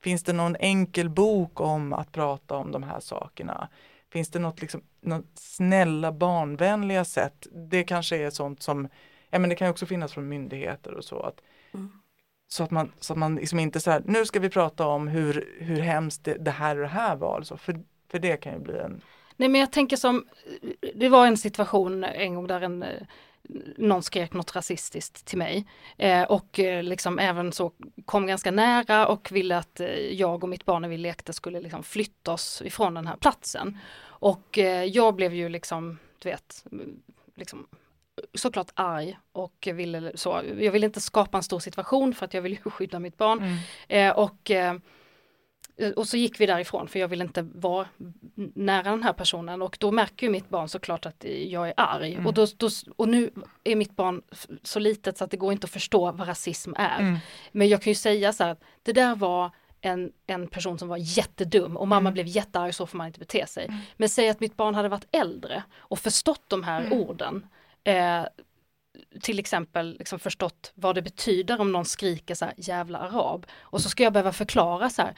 [0.00, 3.68] Finns det någon enkel bok om att prata om de här sakerna?
[4.12, 7.46] Finns det något, liksom, något snälla barnvänliga sätt?
[7.52, 8.88] Det kanske är sånt som,
[9.30, 11.20] ja men det kan också finnas från myndigheter och så.
[11.20, 11.40] Att,
[11.74, 11.90] mm.
[12.48, 15.08] Så att man, så att man liksom inte så här, nu ska vi prata om
[15.08, 17.36] hur, hur hemskt det, det här och det här var.
[17.36, 19.00] Alltså, för, för det kan ju bli en
[19.38, 20.26] Nej men jag tänker som,
[20.94, 22.84] det var en situation en gång där en
[23.76, 27.72] någon skrek något rasistiskt till mig eh, och eh, liksom även så
[28.04, 31.60] kom ganska nära och ville att eh, jag och mitt barn när vi lekte skulle
[31.60, 33.78] liksom flytta oss ifrån den här platsen.
[34.00, 36.64] Och eh, jag blev ju liksom, du vet,
[37.34, 37.66] liksom
[38.34, 42.42] såklart arg och ville så, jag ville inte skapa en stor situation för att jag
[42.42, 43.38] ville skydda mitt barn.
[43.38, 43.58] Mm.
[43.88, 44.74] Eh, och eh,
[45.96, 47.86] och så gick vi därifrån för jag vill inte vara
[48.54, 52.12] nära den här personen och då märker ju mitt barn såklart att jag är arg.
[52.12, 52.26] Mm.
[52.26, 53.30] Och, då, då, och nu
[53.64, 54.22] är mitt barn
[54.62, 56.98] så litet så att det går inte att förstå vad rasism är.
[57.00, 57.18] Mm.
[57.52, 60.88] Men jag kan ju säga så här att det där var en, en person som
[60.88, 62.12] var jättedum och mamma mm.
[62.12, 63.64] blev jättearg, så får man inte bete sig.
[63.64, 63.80] Mm.
[63.96, 66.92] Men säg att mitt barn hade varit äldre och förstått de här mm.
[66.92, 67.46] orden.
[67.84, 68.24] Eh,
[69.20, 73.46] till exempel liksom förstått vad det betyder om någon skriker så här jävla arab.
[73.60, 75.14] Och så ska jag behöva förklara så här,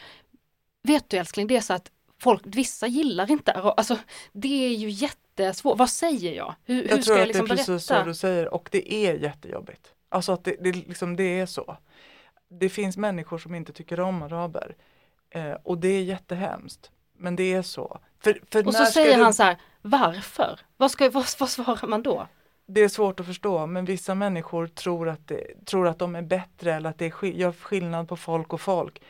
[0.83, 3.99] vet du älskling, det är så att folk, vissa gillar inte arab, alltså
[4.33, 6.55] det är ju jättesvårt, vad säger jag?
[6.65, 8.03] Hur, Jag hur tror ska jag att liksom det är precis berätta?
[8.03, 9.93] så du säger och det är jättejobbigt.
[10.09, 11.77] Alltså att det, det, liksom, det är så.
[12.49, 14.77] Det finns människor som inte tycker om araber
[15.31, 16.91] eh, och det är jättehemskt.
[17.19, 18.01] Men det är så.
[18.21, 20.61] För, för Och så säger du- han så här, varför?
[20.77, 22.27] Vad, ska, vad, vad svarar man då?
[22.67, 26.23] Det är svårt att förstå men vissa människor tror att, det, tror att de är
[26.23, 29.03] bättre eller att det är, gör skillnad på folk och folk.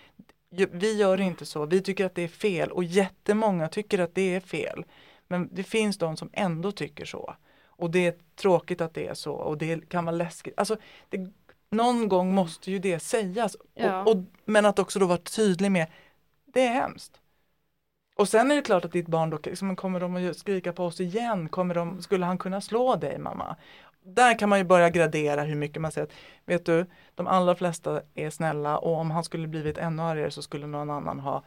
[0.51, 4.35] Vi gör inte så, vi tycker att det är fel och jättemånga tycker att det
[4.35, 4.85] är fel.
[5.29, 7.35] Men det finns de som ändå tycker så.
[7.67, 10.55] Och det är tråkigt att det är så och det kan vara läskigt.
[10.57, 10.77] Alltså,
[11.09, 11.31] det,
[11.71, 13.57] någon gång måste ju det sägas.
[13.75, 14.03] Ja.
[14.03, 15.87] Och, och, men att också då vara tydlig med,
[16.45, 17.21] det är hemskt.
[18.17, 20.85] Och sen är det klart att ditt barn då, liksom, kommer de att skrika på
[20.85, 21.49] oss igen?
[21.49, 23.57] Kommer de, skulle han kunna slå dig mamma?
[24.03, 26.13] Där kan man ju börja gradera hur mycket man säger att,
[26.47, 30.43] vet du, de allra flesta är snälla och om han skulle blivit ännu argare så
[30.43, 31.43] skulle någon annan ha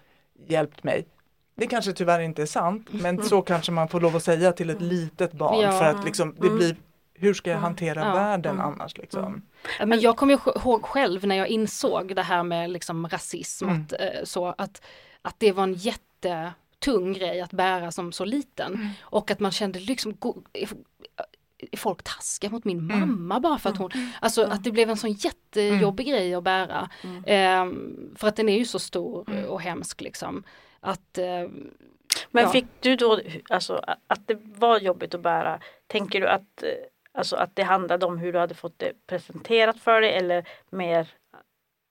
[0.47, 1.07] hjälpt mig.
[1.55, 4.69] Det kanske tyvärr inte är sant, men så kanske man får lov att säga till
[4.69, 5.71] ett litet barn Ja.
[5.71, 6.75] för att liksom, det blir,
[7.13, 8.13] hur ska jag hantera Ja.
[8.13, 9.41] världen annars liksom?
[9.79, 13.81] Ja, Men jag kommer ihåg själv när jag insåg det här med liksom rasism, Mm.
[13.81, 14.81] att, eh, så, att,
[15.21, 18.73] att det var en jättetung grej att bära som så liten.
[18.73, 18.87] Mm.
[19.01, 20.17] Och att man kände liksom,
[20.53, 20.69] är
[21.77, 22.99] folk taskiga mot min Mm.
[22.99, 26.89] mamma bara för att hon, alltså att det blev en sån jättejobbig grej att bära.
[27.25, 29.45] Ehm, för att den är ju så stor Mm.
[29.45, 30.43] och hemsk liksom.
[30.79, 31.47] Att, eh,
[32.31, 32.49] Men Ja.
[32.49, 36.69] fick du då, alltså att det var jobbigt att bära, tänker du att, eh,
[37.13, 41.07] alltså, att det handlade om hur du hade fått det presenterat för dig eller mer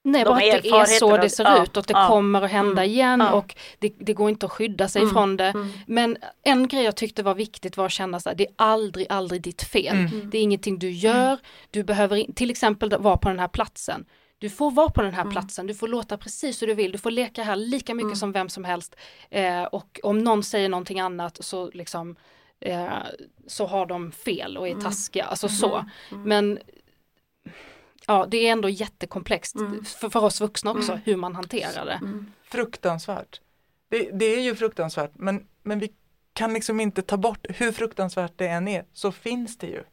[0.05, 2.41] Nej, De bara att det är så det ser ja, ut och det ja, kommer
[2.41, 3.33] att hända mm, igen ja.
[3.33, 5.45] och det, det går inte att skydda sig Mm, från det.
[5.47, 5.69] mm.
[5.87, 9.41] Men en grej jag tyckte var viktigt var att känna att det är aldrig, aldrig
[9.41, 9.97] ditt fel.
[9.97, 10.29] Mm.
[10.29, 11.37] Det är ingenting du gör,
[11.71, 14.05] du behöver till exempel vara på den här platsen.
[14.37, 15.31] Du får vara på den här Mm.
[15.33, 18.31] platsen, du får låta precis hur du vill, du får leka här lika mycket som
[18.31, 18.95] vem som helst.
[19.29, 22.15] Eh, och om någon säger någonting annat så liksom
[22.59, 22.87] eh,
[23.47, 25.85] så har de fel och är taskiga, alltså så.
[26.09, 26.59] Men
[28.07, 29.55] ja, det är ändå jättekomplext
[29.99, 31.99] för, för oss vuxna också hur man hanterar det.
[32.43, 33.41] fruktansvärt.
[33.89, 35.93] Det, det är ju fruktansvärt men, men vi
[36.33, 39.83] kan liksom inte ta bort, hur fruktansvärt det än är, så finns det ju.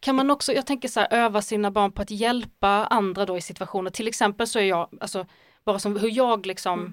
[0.00, 3.36] Kan man också, jag tänker så här, öva sina barn på att hjälpa andra då
[3.36, 3.90] i situationer.
[3.90, 5.26] Till exempel så är jag, alltså
[5.64, 6.92] bara som hur jag liksom eh,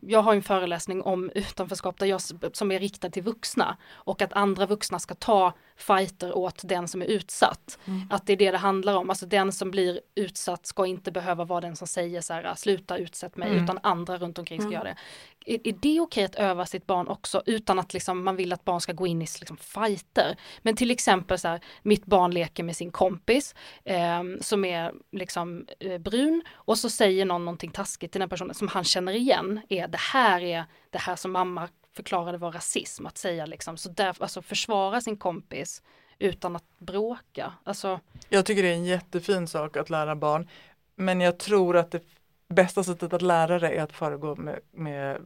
[0.00, 2.20] jag har en föreläsning om utanförskap där jag,
[2.52, 7.02] som är riktad till vuxna och att andra vuxna ska ta fighter åt den som
[7.02, 7.78] är utsatt.
[8.10, 11.44] Att det är det det handlar om, alltså den som blir utsatt ska inte behöva
[11.44, 14.84] vara den som säger så här, sluta utsätt mig, utan andra runt omkring ska göra
[14.84, 14.96] det.
[15.44, 18.64] Är, är det okej att öva sitt barn också utan att liksom, man vill att
[18.64, 20.36] barn ska gå in i liksom, fighter?
[20.62, 23.54] Men till exempel så här, mitt barn leker med sin kompis
[23.84, 28.54] eh, som är liksom eh, brun och så säger någon någonting taskigt till den personen
[28.54, 33.06] som han känner igen är det här är det här som mamma förklarade var rasism
[33.06, 35.82] att säga liksom så där, alltså försvara sin kompis
[36.18, 37.52] utan att bråka.
[37.64, 40.48] Alltså, Jag tycker det är en jättefin sak att lära barn
[40.96, 42.00] men jag tror att det
[42.48, 45.18] bästa sättet att lära det är att föregå med, med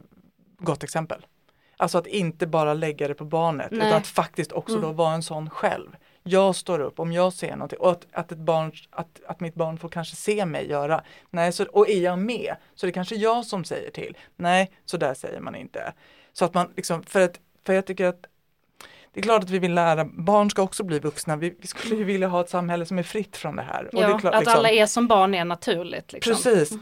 [0.59, 1.25] gott exempel.
[1.77, 3.87] Alltså att inte bara lägga det på barnet Nej.
[3.87, 5.95] utan att faktiskt också då vara en sån själv.
[6.23, 9.55] Jag står upp om jag ser någonting och att, att, ett barn, att, att mitt
[9.55, 11.03] barn får kanske se mig göra.
[11.29, 14.17] Nej, så, och är jag med så det är kanske jag som säger till.
[14.35, 15.93] Nej, så där säger man inte.
[16.33, 18.25] Så att man liksom, för, att, för jag tycker att
[19.13, 21.35] det är klart att vi vill lära, barn ska också bli vuxna.
[21.35, 23.89] Vi, vi skulle ju vilja ha ett samhälle som är fritt från det här.
[23.91, 26.13] Ja, det klart, att liksom, alla är som barn är naturligt.
[26.13, 26.33] Liksom.
[26.33, 26.79] Precis.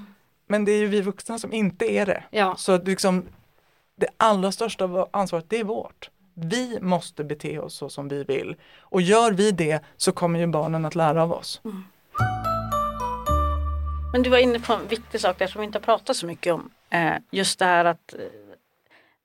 [0.48, 2.24] Men det är ju vi vuxna som inte är det.
[2.30, 2.56] Ja.
[2.58, 3.26] Så liksom,
[3.96, 6.10] det allra största va- ansvaret, det är vårt.
[6.34, 8.56] Vi måste bete oss så som vi vill.
[8.80, 11.62] Och gör vi det så kommer ju barnen att lära av oss.
[14.14, 16.26] Men du var inne på en viktig sak där som vi inte har pratat så
[16.26, 16.70] mycket om.
[16.90, 18.20] Eh, just det här att eh,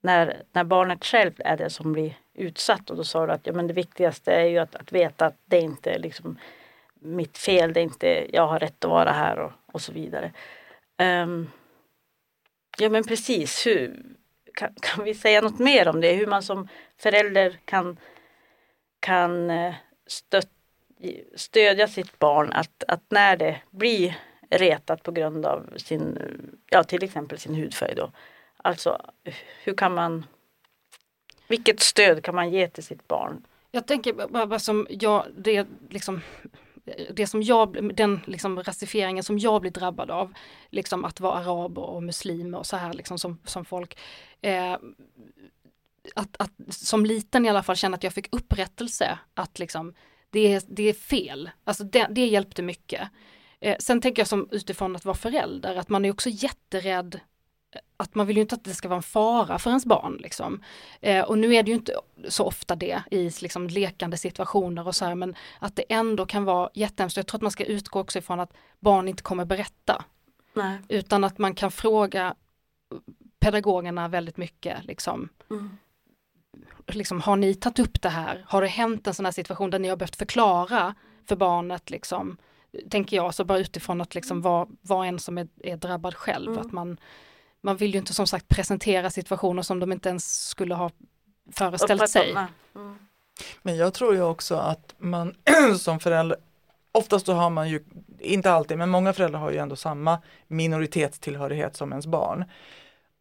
[0.00, 3.52] när, när barnet själv är det som blir utsatt och då sa du att ja,
[3.52, 6.38] men det viktigaste är ju att, att veta att det inte är liksom
[7.00, 10.32] mitt fel, det är inte jag har rätt att vara här och, och så vidare.
[11.02, 11.50] Um,
[12.78, 14.02] ja men precis, hur,
[14.54, 16.12] kan, kan vi säga något mer om det?
[16.12, 17.96] Hur man som förälder kan,
[19.00, 19.74] kan eh,
[20.06, 20.48] stött,
[21.34, 24.16] stödja sitt barn att, att när det blir
[24.50, 26.18] retat på grund av sin,
[26.70, 28.10] ja till exempel sin hudfärg då.
[28.56, 29.02] Alltså
[29.64, 30.26] hur kan man,
[31.48, 33.46] vilket stöd kan man ge till sitt barn?
[33.70, 36.20] Jag tänker bara bara som jag, det liksom
[37.14, 40.32] det som jag, den liksom rasifieringen som jag blir drabbad av,
[40.70, 43.98] liksom att vara arab och muslim och så här liksom som, som folk,
[44.40, 44.72] eh,
[46.14, 49.94] att, att som liten i alla fall känna att jag fick upprättelse, att liksom
[50.30, 51.50] det är, det är fel.
[51.64, 53.08] Alltså det, det hjälpte mycket.
[53.60, 57.20] Eh, sen tänker jag som utifrån att vara förälder, att man är också jätterädd
[57.96, 60.16] att man vill ju inte att det ska vara en fara för ens barn.
[60.20, 60.62] Liksom.
[61.00, 61.94] Eh, och nu är det ju inte
[62.28, 66.44] så ofta det i liksom, lekande situationer och så här, men att det ändå kan
[66.44, 67.16] vara jättehemskt.
[67.16, 70.04] Jag tror att man ska utgå också ifrån att barn inte kommer berätta.
[70.54, 70.78] Nej.
[70.88, 72.34] Utan att man kan fråga
[73.40, 74.84] pedagogerna väldigt mycket.
[74.84, 75.78] Liksom, Mm.
[76.86, 78.44] liksom, har ni tagit upp det här?
[78.48, 80.94] Har det hänt en sån här situation där ni har behövt förklara
[81.28, 81.90] för barnet?
[81.90, 82.36] Liksom,
[82.90, 86.52] tänker jag, så bara utifrån att liksom vara var en som är, är drabbad själv.
[86.52, 86.66] Mm.
[86.66, 86.98] Att man,
[87.62, 90.90] man vill ju inte som sagt presentera situationer som de inte ens skulle ha
[91.52, 92.30] föreställt sig.
[92.74, 92.98] Mm.
[93.62, 95.34] Men jag tror ju också att man
[95.78, 96.38] som förälder,
[96.92, 97.84] oftast så har man ju,
[98.18, 102.44] inte alltid, men många föräldrar har ju ändå samma minoritetstillhörighet som ens barn.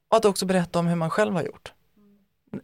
[0.09, 1.73] Och att också berätta om hur man själv har gjort.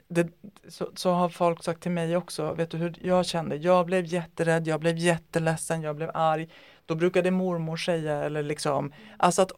[0.07, 0.27] Det,
[0.67, 3.55] så, så har folk sagt till mig också, vet du hur jag kände?
[3.55, 6.49] Jag blev jätterädd, jag blev jätteledsen, jag blev arg.
[6.85, 9.51] Då brukade mormor säga eller liksom, alltså att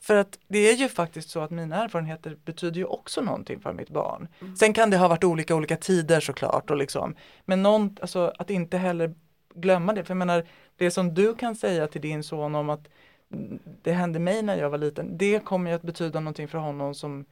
[0.00, 3.72] för att det är ju faktiskt så att mina erfarenheter betyder ju också någonting för
[3.72, 4.28] mitt barn.
[4.58, 8.50] Sen kan det ha varit olika olika tider såklart och liksom, men någon, alltså att
[8.50, 9.14] inte heller
[9.54, 10.04] glömma det.
[10.04, 10.46] För jag menar,
[10.76, 12.88] det som du kan säga till din son om att
[13.32, 16.58] mm, det hände mig när jag var liten, det kommer ju att betyda någonting för
[16.58, 17.24] honom som,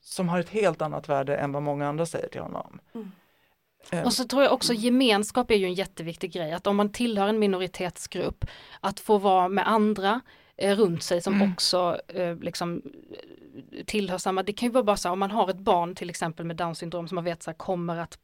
[0.00, 2.80] som har ett helt annat värde än vad många andra säger till honom.
[2.94, 3.10] Mm.
[3.90, 6.92] Eh, Och så tror jag också gemenskap är ju en jätteviktig grej, att om man
[6.92, 8.44] tillhör en minoritetsgrupp,
[8.80, 10.20] att få vara med andra
[10.58, 11.52] runt sig som Mm.
[11.52, 12.82] också eh, liksom
[13.72, 15.94] eh, tillhör samma, det kan ju vara bara så här, om man har ett barn
[15.94, 18.18] till exempel med down syndrom som man vet så här, kommer att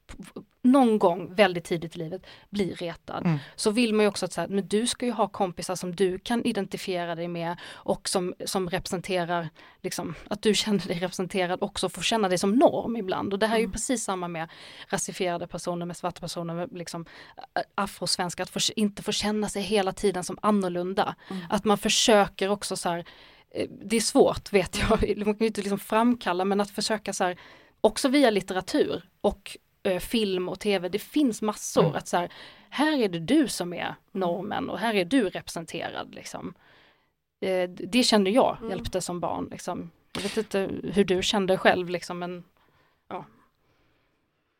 [0.62, 3.26] någon gång väldigt tidigt i livet bli retad.
[3.26, 3.38] Mm.
[3.56, 5.94] Så vill man ju också att så här, men du ska ju ha kompisar som
[5.94, 9.48] du kan identifiera dig med och som, som representerar,
[9.82, 13.32] liksom, att du känner dig representerad också får känna dig som norm ibland.
[13.32, 14.48] Och det här är ju precis samma med
[14.88, 17.06] rasifierade personer, med svarta personer, med liksom
[17.74, 21.14] afrosvenskar, att få, inte få känna sig hela tiden som annorlunda.
[21.48, 23.04] Att man försöker också så här,
[23.50, 27.12] eh, det är svårt vet jag, man kan ju inte liksom framkalla men att försöka
[27.12, 27.38] så här,
[27.80, 29.56] också via litteratur och
[30.00, 31.84] film och tv, det finns massor.
[31.84, 31.94] Mm.
[31.96, 32.32] Att så här,
[32.70, 36.14] här är det du som är normen och här är du representerad.
[36.14, 36.54] Liksom.
[37.40, 38.70] Eh, det kände jag Mm.
[38.70, 39.48] hjälpte som barn.
[39.50, 39.90] Liksom.
[40.14, 42.44] Jag vet inte hur du kände själv, liksom, men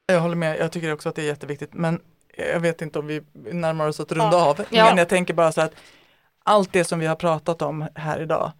[0.06, 2.00] Jag håller med, jag tycker också att det är jätteviktigt men
[2.36, 4.50] jag vet inte om vi närmar oss att runda Ja.
[4.50, 4.60] av.
[4.70, 4.84] Ja.
[4.84, 5.74] Men jag tänker bara så att
[6.42, 8.52] allt det som vi har pratat om här idag,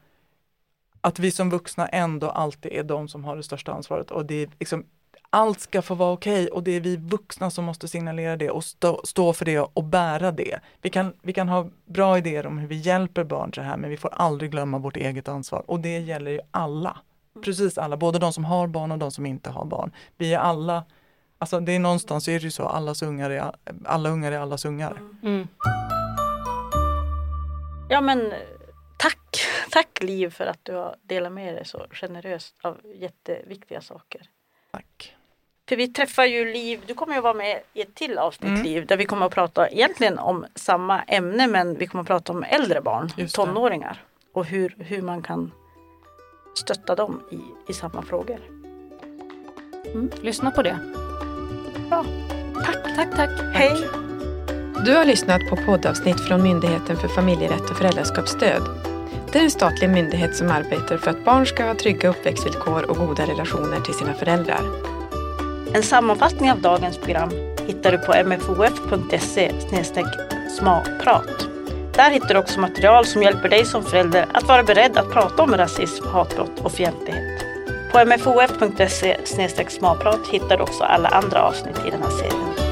[1.01, 4.35] att vi som vuxna ändå alltid är de som har det största ansvaret och det
[4.43, 4.87] är liksom
[5.31, 8.65] allt ska få vara okej och det är vi vuxna som måste signalera det och
[8.65, 10.61] stå, stå för det och bära det.
[10.83, 13.91] Vi kan, vi kan ha bra idéer om hur vi hjälper barn så här men
[13.91, 16.99] vi får aldrig glömma vårt eget ansvar och det gäller ju alla.
[17.45, 19.93] Precis alla, både de som har barn och de som inte har barn.
[20.17, 20.85] Vi är alla
[21.39, 23.53] Alltså det är någonstans är det ju så, allas ungar är,
[23.85, 24.97] alla ungar är allas ungar.
[25.23, 25.49] mm.
[27.89, 28.33] Ja men
[28.99, 34.21] tack, tack Liv för att du har delat med dig så generöst av jätteviktiga saker.
[34.71, 35.17] Tack.
[35.71, 38.63] För vi träffar ju Liv, du kommer ju vara med i ett till avsnitt Mm.
[38.63, 42.33] Liv där vi kommer att prata egentligen om samma ämne men vi kommer att prata
[42.33, 43.45] om äldre barn, Just det.
[43.45, 44.03] tonåringar
[44.33, 45.53] och hur, hur man kan
[46.55, 48.39] stötta dem i, i samma frågor.
[50.23, 50.79] lyssna på det.
[51.89, 52.05] Bra.
[52.55, 53.31] Tack, tack, tack.
[53.55, 53.87] Hej!
[54.85, 58.63] Du har lyssnat på poddavsnitt från Myndigheten för familjerätt och föräldraskapsstöd.
[59.33, 62.97] Det är en statlig myndighet som arbetar för att barn ska ha trygga uppväxtvillkor och
[62.97, 65.00] goda relationer till sina föräldrar.
[65.75, 67.31] En sammanfattning av dagens program
[67.67, 69.53] hittar du på mfof.se
[70.59, 71.49] smakprat.
[71.95, 75.43] Där hittar du också material som hjälper dig som förälder att vara beredd att prata
[75.43, 77.45] om rasism, hatbrott och fientlighet.
[77.93, 79.17] På mfof.se
[79.69, 82.70] smakprat hittar du också alla andra avsnitt i den här serien.